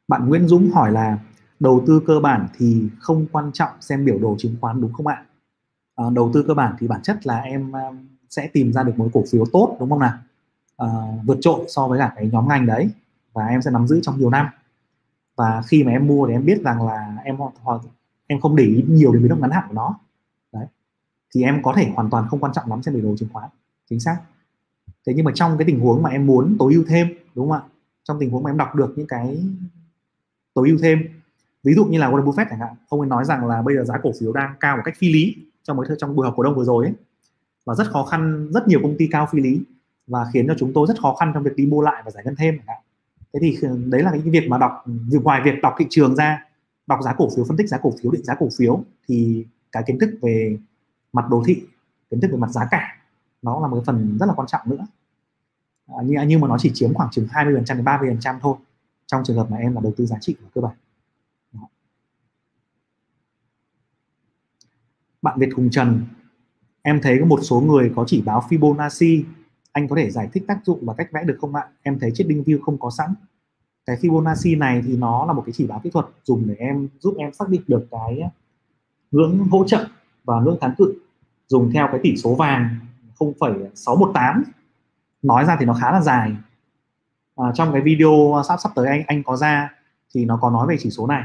[0.09, 1.19] Bạn Nguyễn Dũng hỏi là
[1.61, 5.07] đầu tư cơ bản thì không quan trọng xem biểu đồ chứng khoán đúng không
[5.07, 5.25] ạ?
[5.97, 7.81] À, đầu tư cơ bản thì bản chất là em ờ,
[8.31, 10.19] sẽ tìm ra được một cổ phiếu tốt đúng không nào?
[10.77, 10.89] À,
[11.25, 12.91] vượt trội so với cả cái nhóm ngành đấy
[13.33, 14.47] và em sẽ nắm giữ trong nhiều năm.
[15.37, 17.37] Và khi mà em mua thì em biết rằng là em
[18.27, 19.99] em không để ý nhiều đến biến động ngắn hạn của nó
[21.35, 23.49] thì em có thể hoàn toàn không quan trọng lắm xem biểu đồ chứng khoán,
[23.91, 24.19] chính xác.
[25.07, 27.59] Thế nhưng mà trong cái tình huống mà em muốn tối ưu thêm, đúng không
[27.59, 27.63] ạ?
[28.05, 29.45] Trong tình huống mà em đọc được những cái
[30.55, 30.99] tối ưu thêm,
[31.63, 33.85] ví dụ như là Warren Buffett chẳng hạn, ông ấy nói rằng là bây giờ
[33.85, 36.43] giá cổ phiếu đang cao một cách phi lý trong mấy trong buổi họp cổ
[36.43, 36.95] đông vừa rồi ấy,
[37.65, 39.61] và rất khó khăn, rất nhiều công ty cao phi lý
[40.07, 42.25] và khiến cho chúng tôi rất khó khăn trong việc đi mua lại và giải
[42.25, 42.83] ngân thêm chẳng hạn.
[43.33, 44.85] Thế thì đấy là cái việc mà đọc
[45.23, 46.45] ngoài việc đọc thị trường ra,
[46.87, 49.83] đọc giá cổ phiếu, phân tích giá cổ phiếu, định giá cổ phiếu, thì cái
[49.87, 50.59] kiến thức về
[51.13, 51.63] mặt đồ thị
[52.11, 52.97] kiến thức về mặt giá cả.
[53.43, 54.87] Nó là một cái phần rất là quan trọng nữa.
[55.87, 58.21] À, nhưng, nhưng mà nó chỉ chiếm khoảng chừng 20 phần trăm đến 30 phần
[58.21, 58.57] trăm thôi
[59.07, 60.77] trong trường hợp mà em là đầu tư giá trị của cơ bản.
[61.53, 61.69] Đó.
[65.23, 66.07] bạn Việt Hùng Trần
[66.83, 69.23] em thấy có một số người có chỉ báo Fibonacci
[69.73, 71.69] anh có thể giải thích tác dụng và cách vẽ được không ạ?
[71.83, 73.15] Em thấy trên đinh view không có sẵn.
[73.87, 76.89] Cái Fibonacci này thì nó là một cái chỉ báo kỹ thuật dùng để em
[77.01, 78.21] giúp em xác định được cái
[79.11, 79.87] ngưỡng hỗ trợ
[80.29, 80.95] và ngưỡng kháng cự
[81.47, 82.69] dùng theo cái tỷ số vàng
[83.19, 84.43] 0,618
[85.23, 86.37] nói ra thì nó khá là dài.
[87.37, 89.71] À, trong cái video sắp sắp tới anh anh có ra
[90.15, 91.25] thì nó có nói về chỉ số này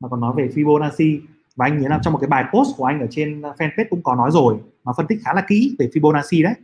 [0.00, 1.20] nó còn nói về Fibonacci.
[1.56, 4.02] Và anh nhớ là trong một cái bài post của anh ở trên fanpage cũng
[4.02, 6.54] có nói rồi nó phân tích khá là kỹ về Fibonacci đấy.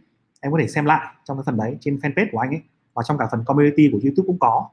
[0.40, 2.62] Em có thể xem lại trong cái phần đấy trên fanpage của anh ấy
[2.94, 4.68] và trong cả phần community của YouTube cũng có.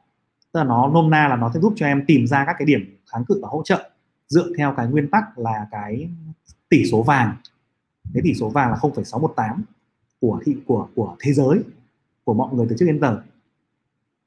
[0.54, 2.66] Tức là nó nôm na là nó sẽ giúp cho em tìm ra các cái
[2.66, 3.90] điểm kháng cự và hỗ trợ
[4.28, 6.10] dựa theo cái nguyên tắc là cái
[6.74, 7.36] tỷ số vàng.
[8.14, 9.64] Cái tỷ số vàng là 0,618
[10.20, 11.64] của thị của của thế giới
[12.24, 13.22] của mọi người từ trước đến giờ.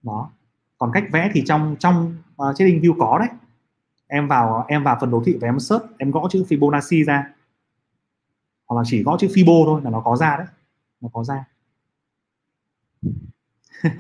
[0.03, 0.31] Đó.
[0.79, 3.29] Còn cách vẽ thì trong trong uh, trading view có đấy.
[4.07, 7.33] Em vào em vào phần đồ thị và em search em gõ chữ Fibonacci ra.
[8.67, 10.47] Hoặc là chỉ gõ chữ Fibo thôi là nó có ra đấy.
[11.01, 11.45] Nó có ra.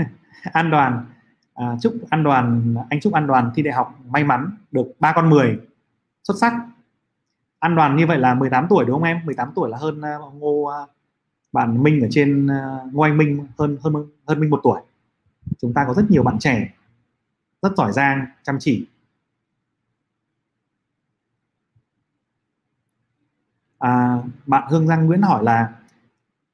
[0.42, 1.06] An đoàn
[1.54, 5.12] à, chúc an đoàn anh chúc an đoàn thi đại học may mắn được ba
[5.16, 5.58] con 10
[6.24, 6.52] xuất sắc
[7.58, 9.20] an đoàn như vậy là 18 tuổi đúng không em?
[9.24, 10.90] 18 tuổi là hơn uh, ngô uh,
[11.52, 13.94] bạn Minh ở trên uh, ngô anh Minh hơn hơn
[14.26, 14.80] hơn Minh một tuổi.
[15.58, 16.68] Chúng ta có rất nhiều bạn trẻ
[17.62, 18.86] rất giỏi giang chăm chỉ.
[23.78, 25.72] À, bạn Hương Giang Nguyễn hỏi là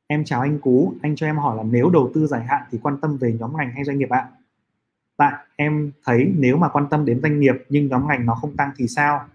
[0.07, 2.79] em chào anh Cú anh cho em hỏi là nếu đầu tư dài hạn thì
[2.83, 4.29] quan tâm về nhóm ngành hay doanh nghiệp ạ?
[5.17, 8.57] Tại em thấy nếu mà quan tâm đến doanh nghiệp nhưng nhóm ngành nó không
[8.57, 9.27] tăng thì sao?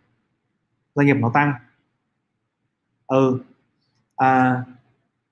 [0.97, 1.53] Doanh nghiệp nó tăng.
[3.07, 3.39] Ừ.
[4.15, 4.63] À,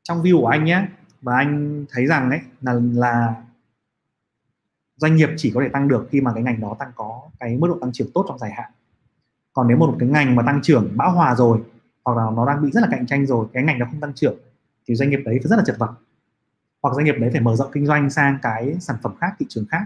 [0.04, 0.88] trong view của anh nhé
[1.22, 3.36] và anh thấy rằng ấy là là
[4.98, 7.58] doanh nghiệp chỉ có thể tăng được khi mà cái ngành đó tăng có cái
[7.58, 8.72] mức độ tăng trưởng tốt trong dài hạn.
[9.54, 11.62] Còn nếu một cái ngành mà tăng trưởng bão hòa rồi
[12.04, 14.14] hoặc là nó đang bị rất là cạnh tranh rồi cái ngành đó không tăng
[14.14, 14.38] trưởng
[14.88, 15.92] thì doanh nghiệp đấy phải rất là chật vật.
[16.82, 19.46] Hoặc doanh nghiệp đấy phải mở rộng kinh doanh sang cái sản phẩm khác thị
[19.50, 19.86] trường khác.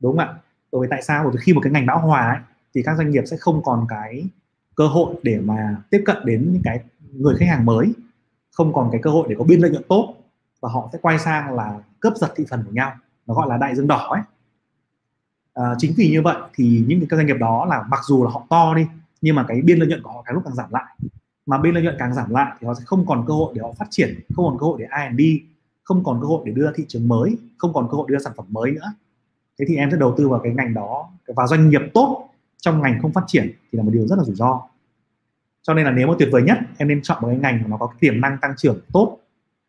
[0.00, 0.34] Đúng không ạ?
[0.72, 1.24] Bởi vì tại sao?
[1.24, 2.40] Bởi vì khi một cái ngành bão hòa ấy,
[2.74, 4.28] thì các doanh nghiệp sẽ không còn cái
[4.78, 6.80] cơ hội để mà tiếp cận đến những cái
[7.12, 7.92] người khách hàng mới.
[8.50, 10.14] Không còn cái cơ hội để có biên lợi nhuận tốt.
[10.60, 12.92] Và họ sẽ quay sang là cướp giật thị phần của nhau.
[13.26, 14.20] Nó gọi là đại dương đỏ ấy.
[15.54, 18.30] À, chính vì như vậy thì những cái doanh nghiệp đó là mặc dù là
[18.30, 18.86] họ to đi
[19.20, 20.96] nhưng mà cái biên lợi nhuận của họ càng lúc càng giảm lại.
[21.46, 23.62] Mà biên lợi nhuận càng giảm lại thì họ sẽ không còn cơ hội để
[23.62, 25.22] họ phát triển không còn cơ hội để R&D
[25.82, 28.18] không còn cơ hội để đưa ra thị trường mới không còn cơ hội đưa
[28.18, 28.92] ra sản phẩm mới nữa.
[29.58, 32.27] Thế thì em sẽ đầu tư vào cái ngành đó và doanh nghiệp tốt
[32.60, 34.62] trong ngành không phát triển thì là một điều rất là rủi ro.
[35.62, 37.68] Cho nên là nếu mà tuyệt vời nhất em nên chọn một cái ngành mà
[37.68, 39.18] nó có cái tiềm năng tăng trưởng tốt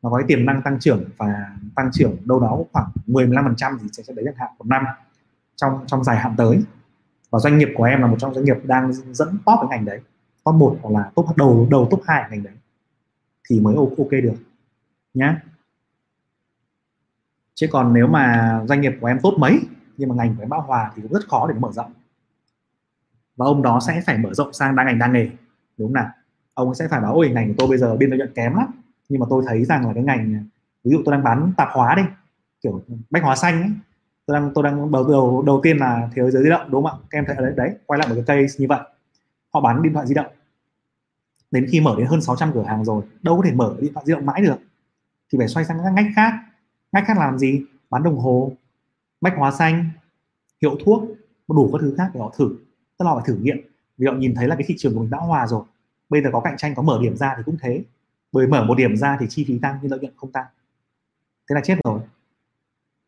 [0.02, 3.78] nó có cái tiềm năng tăng trưởng và tăng trưởng đâu đó khoảng 10 15%
[3.82, 4.86] thì sẽ, sẽ đấy chẳng hạn một năm
[5.56, 6.64] trong trong dài hạn tới.
[7.30, 9.86] Và doanh nghiệp của em là một trong doanh nghiệp đang dẫn top cái ngành
[9.86, 10.02] đấy
[10.44, 12.54] top một hoặc là top đầu đầu top hai ngành đấy
[13.50, 14.36] thì mới ok được
[15.14, 15.42] nhá.
[17.54, 19.60] Chứ còn nếu mà doanh nghiệp của em tốt mấy
[19.98, 21.92] nhưng mà ngành của em bão hòa thì cũng rất khó để mở rộng
[23.40, 25.30] và ông đó sẽ phải mở rộng sang đa ngành, đa nghề.
[25.78, 26.10] Đúng không nào?
[26.54, 28.68] Ông sẽ phải bảo ôi ngành của tôi bây giờ, biên lợi nhuận kém lắm.
[29.10, 30.46] Nhưng mà tôi thấy rằng là cái ngành,
[30.84, 32.04] ví dụ tôi đang bán tạp hóa đi,
[32.62, 33.72] kiểu bách hóa xanh ấy,
[34.26, 37.02] tôi đang tôi đang đầu đầu đầu tiên là thế giới di động, đúng không
[37.02, 37.06] ạ?
[37.10, 38.80] Các em thấy ở đấy đấy, quay lại một cái case như vậy.
[39.54, 40.32] Họ bán điện thoại di động.
[41.52, 44.06] Đến khi mở đến hơn 600 cửa hàng rồi, đâu có thể mở điện thoại
[44.06, 44.58] di động mãi được.
[45.32, 46.34] Thì phải xoay sang các ngách khác.
[46.92, 47.62] Ngách khác làm gì?
[47.90, 48.52] Bán đồng hồ,
[49.22, 49.90] bách hóa xanh,
[50.62, 51.04] hiệu thuốc,
[51.48, 52.56] đủ các thứ khác để họ thử
[53.00, 53.58] tức là họ phải thử nghiệm.
[53.98, 55.64] Vì họ nhìn thấy là cái thị trường của mình đã hòa rồi.
[56.10, 57.84] Bây giờ có cạnh tranh có mở điểm ra thì cũng thế.
[58.32, 60.46] Bởi mở một điểm ra thì chi phí tăng nhưng lợi nhuận không tăng.
[61.50, 62.00] Thế là chết rồi.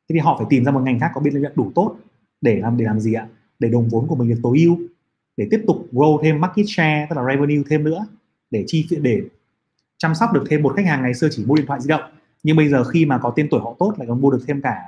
[0.09, 1.95] Thế thì họ phải tìm ra một ngành khác có biên lợi nhuận đủ tốt
[2.41, 3.27] để làm để làm gì ạ?
[3.59, 4.77] Để đồng vốn của mình được tối ưu
[5.37, 8.05] để tiếp tục grow thêm market share tức là revenue thêm nữa
[8.51, 9.21] để chi phí để
[9.97, 11.01] chăm sóc được thêm một khách hàng.
[11.01, 12.11] Ngày xưa chỉ mua điện thoại di động
[12.43, 14.61] nhưng bây giờ khi mà có tên tuổi họ tốt lại còn mua được thêm
[14.61, 14.81] cả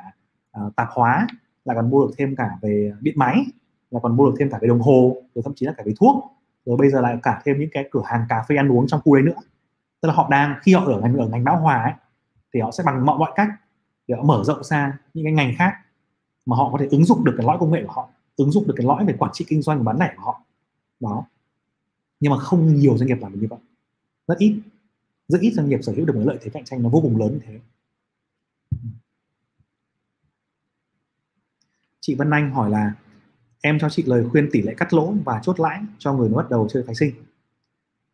[0.65, 1.27] uh, tạp hóa
[1.65, 3.45] lại còn mua được thêm cả về điện máy
[3.93, 5.93] là còn mua được thêm cả cái đồng hồ rồi thậm chí là cả cái
[5.99, 6.31] thuốc.
[6.65, 9.01] Rồi bây giờ lại cả thêm những cái cửa hàng cà phê ăn uống trong
[9.01, 9.41] khu đấy nữa.
[10.01, 11.93] Tức là họ đang khi họ ở ngành ở ngành bão hòa ấy,
[12.53, 13.49] thì họ sẽ bằng mọi mọi cách
[14.07, 15.73] để họ mở rộng sang những cái ngành khác
[16.45, 18.67] mà họ có thể ứng dụng được cái lõi công nghệ của họ ứng dụng
[18.67, 20.41] được cái lõi về quản trị kinh doanh và bán lẻ của họ.
[20.99, 21.25] Đó.
[22.19, 23.59] Nhưng mà không nhiều doanh nghiệp làm được như vậy.
[24.27, 24.61] Rất ít.
[25.27, 27.17] Rất ít doanh nghiệp sở hữu được cái lợi thế cạnh tranh nó vô cùng
[27.17, 27.59] lớn như thế.
[31.99, 32.93] Chị Vân Anh hỏi là
[33.65, 36.37] em cho chị lời khuyên tỷ lệ cắt lỗ và chốt lãi cho người mới
[36.37, 37.13] bắt đầu chơi phái sinh.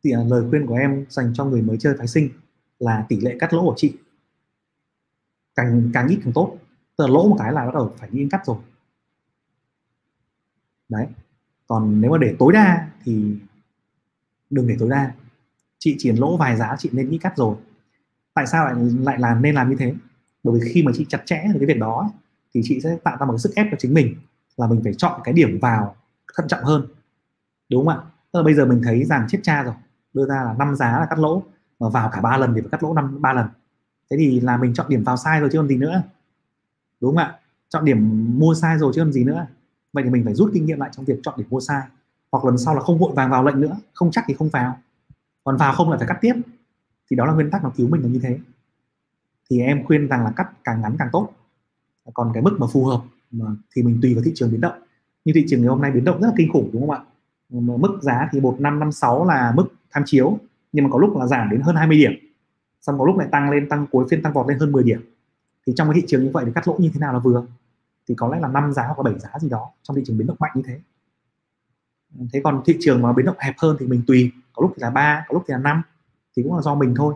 [0.04, 2.30] Thì à, lời khuyên của em dành cho người mới chơi phái sinh
[2.80, 3.93] là tỷ lệ cắt lỗ của chị.
[5.56, 6.58] Càng càng ít càng tốt,
[6.97, 8.58] tức là lỗ một cái là bắt đầu phải nghĩ cắt rồi.
[10.89, 11.08] Đấy.
[11.68, 13.36] Còn nếu mà để tối đa thì
[14.50, 15.14] đừng để tối đa.
[15.80, 17.56] Chị chỉ lỗ vài giá chị nên nghĩ cắt rồi.
[18.34, 19.93] Tại sao lại lại làm nên làm như thế?
[20.43, 22.12] Bởi vì khi mà chị chặt chẽ về cái việc đó
[22.54, 24.16] thì chị sẽ tạo ra một cái sức ép cho chính mình
[24.60, 25.95] là mình phải chọn cái điểm vào
[26.36, 26.88] thận trọng hơn,
[27.70, 28.03] đúng không ạ?
[28.32, 29.74] Tức là bây giờ mình thấy rằng chết cha rồi,
[30.14, 31.43] đưa ra là năm giá là cắt lỗ,
[31.80, 33.47] mà vào cả ba lần thì phải cắt lỗ năm, ba lần.
[34.12, 36.03] Thế thì là mình chọn điểm vào sai rồi chứ còn gì nữa,
[37.01, 37.39] đúng không ạ?
[37.70, 39.47] Chọn điểm mua sai rồi chứ còn gì nữa.
[39.93, 41.82] Vậy thì mình phải rút kinh nghiệm lại trong việc chọn điểm mua sai,
[42.32, 44.78] hoặc lần sau là không vội vàng vào lệnh nữa, không chắc thì không vào.
[45.43, 46.34] Còn vào không là phải cắt tiếp.
[47.12, 48.39] Thì đó là nguyên tắc nó cứu mình là như thế.
[49.49, 51.30] Thì em khuyên rằng là cắt càng ngắn càng tốt.
[52.14, 53.01] Còn cái mức mà phù hợp
[53.32, 54.82] mà thì mình tùy vào thị trường biến động.
[55.25, 57.01] Như thị trường ngày hôm nay biến động rất là kinh khủng đúng không ạ?
[57.49, 60.39] Mức giá thì một năm năm sáu là mức tham chiếu
[60.71, 62.11] nhưng mà có lúc là giảm đến hơn 20 điểm.
[62.82, 65.01] Xong có lúc lại tăng lên tăng cuối phiên tăng vọt lên hơn 10 điểm.
[65.67, 67.45] Thì trong cái thị trường như vậy thì cắt lỗ như thế nào là vừa?
[68.07, 70.17] Thì có lẽ là năm giá hoặc là bảy giá gì đó trong thị trường
[70.17, 70.80] biến động mạnh như thế.
[72.34, 74.32] Thế còn thị trường mà biến động hẹp hơn thì mình tùy.
[74.53, 75.82] Có lúc thì là ba có lúc thì là năm.
[76.36, 77.13] Thì cũng là do mình thôi.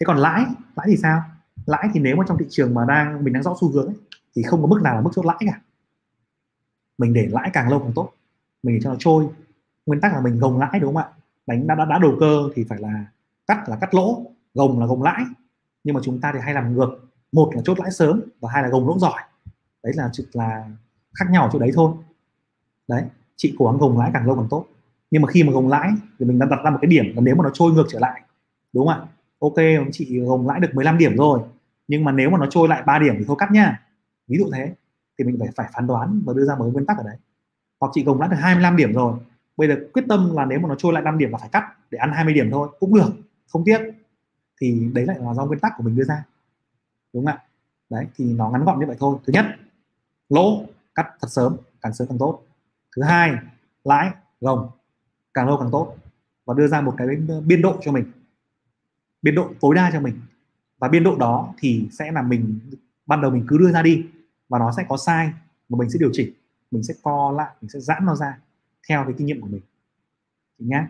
[0.00, 0.44] Thế còn lãi?
[0.76, 1.22] Lãi thì sao?
[1.66, 3.96] Lãi thì nếu mà trong thị trường mà đang mình đang rõ xu hướng ấy,
[4.36, 5.60] thì không có mức nào là mức chốt lãi cả.
[6.98, 8.12] Mình để lãi càng lâu càng tốt.
[8.62, 9.26] Mình để cho nó trôi.
[9.86, 11.08] Nguyên tắc là mình gồng lãi đúng không ạ?
[11.46, 13.04] Đánh đã, đã, đã đầu cơ thì phải là
[13.46, 14.24] cắt là cắt lỗ
[14.54, 15.24] gồng là gồng lãi.
[15.84, 16.90] Nhưng mà chúng ta thì hay làm ngược.
[17.32, 19.22] Một là chốt lãi sớm và hai là gồng lỗ giỏi.
[19.82, 20.70] Đấy là là
[21.14, 21.92] khác nhau chỗ đấy thôi.
[22.88, 23.04] Đấy
[23.36, 24.66] chị cố gắng gồng lãi càng lâu càng tốt.
[25.10, 27.20] Nhưng mà khi mà gồng lãi thì mình đã đặt ra một cái điểm là
[27.20, 28.22] nếu mà nó trôi ngược trở lại
[28.72, 29.06] đúng không ạ?
[29.38, 29.54] Ok
[29.92, 31.40] chị gồng lãi được 15 điểm rồi.
[31.88, 33.80] Nhưng mà nếu mà nó trôi lại 3 điểm thì thôi cắt nha
[34.30, 34.74] ví dụ thế,
[35.18, 37.16] thì mình phải phải phán đoán và đưa ra một cái nguyên tắc ở đấy.
[37.80, 39.14] Hoặc chị gồng lãi được 25 điểm rồi.
[39.56, 41.64] Bây giờ quyết tâm là nếu mà nó trôi lại 5 điểm là phải cắt,
[41.90, 43.10] để ăn 20 điểm thôi, cũng được,
[43.48, 43.78] không tiếc.
[44.60, 46.24] Thì đấy lại là do nguyên tắc của mình đưa ra.
[47.12, 47.42] Đúng không ạ?
[47.90, 49.18] Đấy, thì nó ngắn gọn như vậy thôi.
[49.26, 49.46] Thứ nhất,
[50.28, 50.64] lỗ,
[50.94, 52.42] cắt thật sớm, càng sớm càng tốt.
[52.96, 53.32] Thứ hai,
[53.84, 54.10] lãi,
[54.40, 54.70] gồng,
[55.34, 55.96] càng lâu càng tốt.
[56.44, 57.06] Và đưa ra một cái
[57.46, 58.04] biên độ cho mình.
[59.22, 60.20] Biên độ tối đa cho mình.
[60.78, 62.60] Và biên độ đó thì sẽ là mình,
[63.06, 64.06] ban đầu mình cứ đưa ra đi
[64.50, 65.32] và nó sẽ có sai
[65.68, 66.32] mà mình sẽ điều chỉnh
[66.70, 68.38] mình sẽ co lại mình sẽ giãn nó ra
[68.88, 69.62] theo cái kinh nghiệm của mình.
[70.58, 70.86] Nhé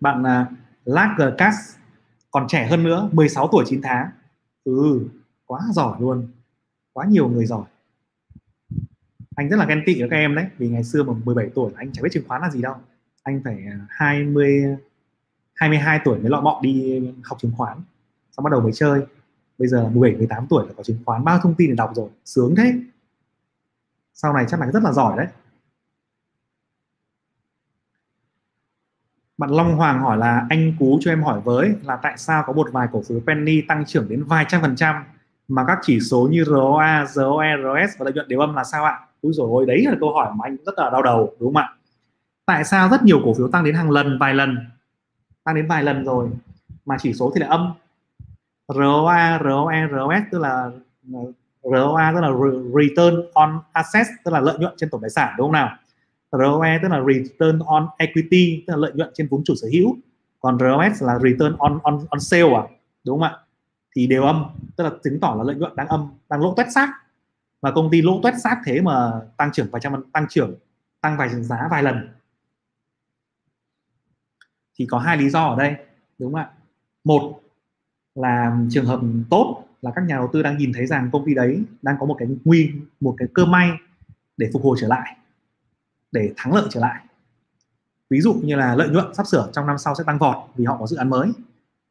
[0.00, 0.52] bạn uh,
[0.84, 1.76] Lagercast
[2.30, 4.10] còn trẻ hơn nữa 16 tuổi 9 tháng.
[4.64, 5.08] Ừ
[5.46, 6.28] quá giỏi luôn.
[6.92, 7.64] Quá nhiều người giỏi.
[9.36, 11.72] Anh rất là ghen tị với các em đấy vì ngày xưa mà 17 tuổi
[11.76, 12.74] anh chẳng biết chứng khoán là gì đâu.
[13.22, 14.76] Anh phải à, 20
[15.54, 17.78] 22 tuổi mới lọ bọ đi học chứng khoán
[18.36, 19.06] xong bắt đầu mới chơi
[19.58, 22.08] bây giờ 17 18 tuổi là có chứng khoán bao thông tin để đọc rồi
[22.24, 22.74] sướng thế
[24.14, 25.26] sau này chắc là rất là giỏi đấy
[29.38, 32.52] bạn Long Hoàng hỏi là anh Cú cho em hỏi với là tại sao có
[32.52, 35.04] một vài cổ phiếu penny tăng trưởng đến vài trăm phần trăm
[35.48, 38.84] mà các chỉ số như ROA, ROE, ROS và lợi nhuận đều âm là sao
[38.84, 39.00] ạ?
[39.22, 41.62] Úi rồi ôi đấy là câu hỏi mà anh rất là đau đầu đúng không
[41.62, 41.68] ạ?
[42.46, 44.56] Tại sao rất nhiều cổ phiếu tăng đến hàng lần, vài lần,
[45.44, 46.30] tăng đến vài lần rồi
[46.84, 47.72] mà chỉ số thì lại âm?
[48.68, 50.70] ROA, ROE, ROS tức là
[51.14, 51.20] ờ,
[51.62, 52.30] ROA tức là
[52.74, 55.76] return on assets tức là lợi nhuận trên tổng tài sản đúng không nào?
[56.38, 59.96] ROE tức là return on equity tức là lợi nhuận trên vốn chủ sở hữu
[60.40, 62.62] còn ROS là return on on on sale à
[63.04, 63.38] đúng không ạ
[63.96, 64.44] thì đều âm
[64.76, 66.88] tức là chứng tỏ là lợi nhuận đang âm đang lỗ tuét xác
[67.60, 70.54] và công ty lỗ tuét xác thế mà tăng trưởng vài trăm tăng trưởng
[71.00, 72.08] tăng vài giá vài lần
[74.78, 75.74] thì có hai lý do ở đây,
[76.18, 76.50] đúng không ạ?
[77.04, 77.40] Một
[78.14, 79.00] là trường hợp
[79.30, 82.06] tốt là các nhà đầu tư đang nhìn thấy rằng công ty đấy đang có
[82.06, 82.70] một cái nguy,
[83.00, 83.70] một cái cơ may
[84.36, 85.16] để phục hồi trở lại,
[86.12, 87.04] để thắng lợi trở lại.
[88.10, 90.64] Ví dụ như là lợi nhuận sắp sửa trong năm sau sẽ tăng vọt vì
[90.64, 91.32] họ có dự án mới,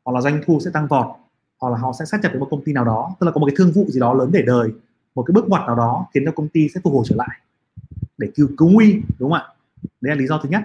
[0.06, 1.08] hoặc là doanh thu sẽ tăng vọt,
[1.60, 3.40] hoặc là họ sẽ sát nhập với một công ty nào đó, tức là có
[3.40, 4.72] một cái thương vụ gì đó lớn để đời,
[5.16, 7.40] một cái bước ngoặt nào đó khiến cho công ty sẽ phục hồi trở lại
[8.18, 9.48] để cứu cứu nguy, đúng không ạ?
[10.02, 10.64] Đấy là lý do thứ nhất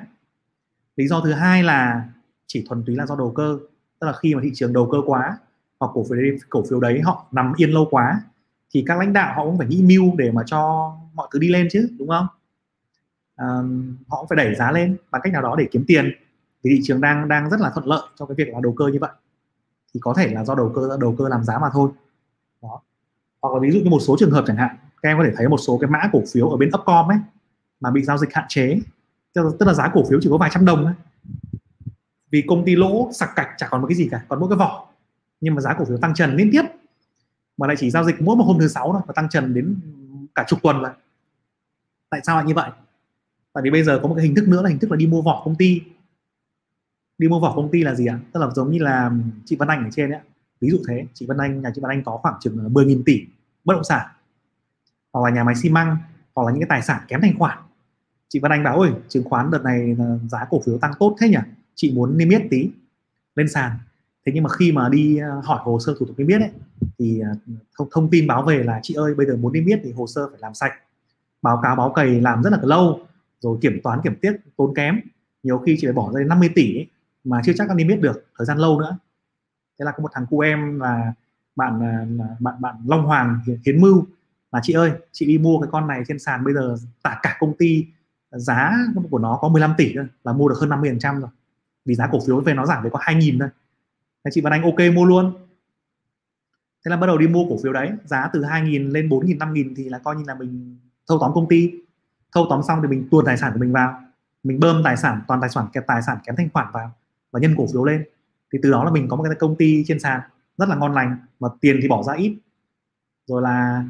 [0.98, 2.08] lý do thứ hai là
[2.46, 3.58] chỉ thuần túy là do đầu cơ.
[4.00, 5.38] Tức là khi mà thị trường đầu cơ quá
[5.80, 8.20] hoặc cổ phiếu đấy, cổ phiếu đấy họ nằm yên lâu quá
[8.70, 11.48] thì các lãnh đạo họ cũng phải nghĩ mưu để mà cho mọi thứ đi
[11.48, 12.26] lên chứ đúng không?
[13.42, 13.64] Uh,
[14.08, 16.12] họ phải đẩy giá lên bằng cách nào đó để kiếm tiền.
[16.62, 18.86] Vì thị trường đang đang rất là thuận lợi cho cái việc là đầu cơ
[18.86, 19.10] như vậy.
[19.94, 21.90] Thì có thể là do đầu cơ đầu cơ làm giá mà thôi.
[22.62, 22.80] Đó.
[23.42, 25.32] Hoặc là ví dụ như một số trường hợp chẳng hạn các em có thể
[25.36, 27.18] thấy một số cái mã cổ phiếu ở bên upcom ấy
[27.80, 28.80] mà bị giao dịch hạn chế
[29.58, 30.94] tức là giá cổ phiếu chỉ có vài trăm đồng thôi.
[32.30, 34.58] Vì công ty lỗ sặc cạch chả còn một cái gì cả, còn mỗi cái
[34.58, 34.88] vỏ.
[35.40, 36.62] Nhưng mà giá cổ phiếu tăng trần liên tiếp.
[37.56, 39.80] Mà lại chỉ giao dịch mỗi một hôm thứ sáu thôi, và tăng trần đến
[40.34, 40.90] cả chục tuần rồi.
[42.10, 42.70] Tại sao lại như vậy?
[43.52, 45.06] Tại vì bây giờ có một cái hình thức nữa là hình thức là đi
[45.06, 45.82] mua vỏ công ty.
[47.18, 48.20] Đi mua vỏ công ty là gì ạ?
[48.32, 49.10] Tức là giống như là
[49.44, 50.20] chị Văn Anh ở trên ấy
[50.60, 53.24] ví dụ thế, chị Văn Anh, nhà chị Văn Anh có khoảng chừng 10.000 tỷ
[53.64, 54.08] bất động sản.
[55.12, 55.96] Hoặc là nhà máy xi măng,
[56.34, 57.58] hoặc là những cái tài sản kém thanh khoản
[58.28, 59.96] chị Văn Anh bảo ơi chứng khoán đợt này
[60.28, 61.38] giá cổ phiếu tăng tốt thế nhỉ?
[61.74, 62.70] Chị muốn niêm yết tí
[63.34, 63.72] lên sàn.
[64.26, 66.50] Thế nhưng mà khi mà đi ờ, hỏi hồ sơ thủ tục niêm yết ấy
[66.98, 67.28] thì ờ,
[67.78, 70.06] thông, thông tin báo về là chị ơi bây giờ muốn niêm yết thì hồ
[70.06, 70.72] sơ phải làm sạch.
[71.42, 73.00] Báo cáo báo cày làm rất là lâu
[73.40, 75.00] rồi kiểm toán kiểm tiết tốn kém.
[75.42, 76.86] Nhiều khi chị phải bỏ ra 50 tỷ ấy,
[77.24, 78.98] mà chưa chắc anh yết được thời gian lâu nữa.
[79.78, 81.12] Thế là có một thằng cu em là
[81.56, 81.80] bạn
[82.18, 84.06] ờ, bạn bạn Long Hoàng Hiến Mưu
[84.52, 87.36] là chị ơi chị đi mua cái con này trên sàn bây giờ tả cả
[87.40, 87.86] công ty
[88.30, 88.72] giá
[89.10, 91.30] của nó có 15 tỷ thôi là mua được hơn 50 phần trăm rồi.
[91.84, 93.48] Vì giá cổ phiếu về nó giảm về có 2.000 thôi.
[94.24, 95.32] Thế chị Văn Anh ok mua luôn.
[96.84, 99.74] Thế là bắt đầu đi mua cổ phiếu đấy giá từ 2.000 lên 4.000 5.000
[99.76, 101.72] thì là coi như là mình thâu tóm công ty.
[102.34, 104.00] Thâu tóm xong thì mình tuồn tài sản của mình vào.
[104.42, 106.90] Mình bơm tài sản toàn tài sản kẹp tài sản kém thanh khoản vào
[107.30, 108.04] và nhân cổ phiếu lên.
[108.52, 110.20] Thì từ đó là mình có một cái công ty trên sàn
[110.58, 112.38] rất là ngon lành mà tiền thì bỏ ra ít.
[113.26, 113.84] Rồi là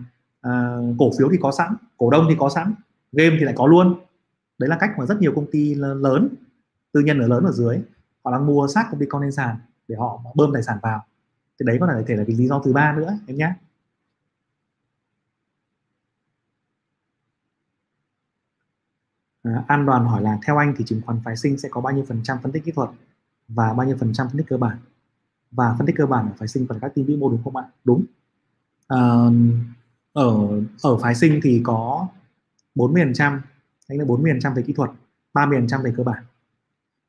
[0.47, 2.75] uh, cổ phiếu thì có sẵn cổ đông thì có sẵn
[3.13, 4.01] game thì lại có luôn
[4.59, 6.29] đấy là cách mà rất nhiều công ty lớn
[6.93, 7.79] tư nhân ở lớn ở dưới
[8.25, 9.57] họ đang mua sát công ty con lên sàn
[9.89, 11.05] để họ bơm tài sản vào
[11.61, 13.55] thì đấy có thể là cái lý do thứ ba nữa em nhé
[19.43, 21.93] À, An Đoàn hỏi là theo anh thì chứng khoán phái sinh sẽ có bao
[21.95, 22.91] nhiêu phần trăm phân tích kỹ thuật
[23.49, 24.79] và bao nhiêu phần trăm phân tích cơ bản
[25.51, 27.57] và phân tích cơ bản ở phái sinh và các team vĩ mô đúng không
[27.57, 27.65] ạ?
[27.85, 28.05] Đúng.
[28.89, 28.99] À,
[30.13, 30.49] ở
[30.83, 32.09] ở phái sinh thì có
[32.75, 33.41] 40 phần trăm
[33.89, 34.91] anh là 40 miền trăm về kỹ thuật
[35.35, 36.25] 30 miền trăm về cơ bản.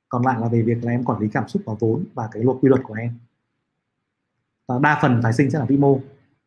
[0.10, 2.44] Còn lại là về việc là em quản lý cảm xúc và vốn và cái
[2.44, 3.14] luật quy luật của em.
[4.68, 6.00] Và đa phần phái sinh sẽ là vĩ mô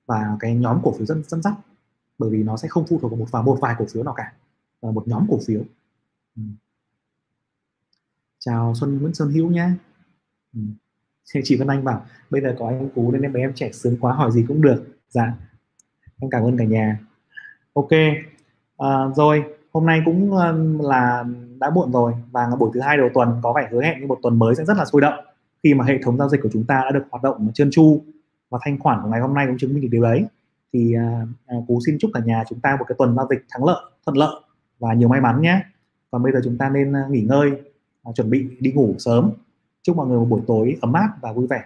[0.06, 1.54] và cái nhóm cổ phiếu dẫn dẫn dắt
[2.18, 4.14] bởi vì nó sẽ không phụ thuộc vào một vào một vài cổ phiếu nào
[4.14, 4.32] cả
[4.82, 5.62] là một nhóm cổ phiếu.
[6.36, 6.42] Ừ.
[8.38, 9.70] chào Xuân Nguyễn Xuân Hữu nhé
[10.54, 10.60] ừ.
[11.44, 13.96] chị Vân Anh bảo bây giờ có anh Cú nên em bé em trẻ sướng
[14.00, 14.84] quá hỏi gì cũng được.
[15.08, 15.34] Dạ.
[16.18, 16.98] Em cảm ơn cả nhà.
[17.72, 17.90] Ok.
[18.78, 21.24] À, rồi hôm nay cũng ờ, là
[21.60, 24.18] đã muộn rồi và buổi thứ hai đầu tuần có vẻ hứa hẹn như một
[24.22, 25.24] tuần mới sẽ rất là sôi động
[25.62, 28.02] khi mà hệ thống giao dịch của chúng ta đã được hoạt động trơn tru
[28.50, 30.24] và thanh khoản của ngày hôm nay cũng chứng minh được điều đấy.
[30.72, 30.94] Thì
[31.46, 33.82] à, cú xin chúc cả nhà chúng ta một cái tuần giao dịch thắng lợi
[34.06, 34.40] thuận lợi
[34.78, 35.60] và nhiều may mắn nhé.
[36.10, 37.50] Còn bây giờ chúng ta nên nghỉ ngơi
[38.14, 39.30] chuẩn bị đi ngủ sớm.
[39.82, 41.62] Chúc mọi người một buổi tối ấm áp và vui vẻ.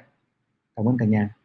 [0.77, 1.36] Cảm ơn cả nhà.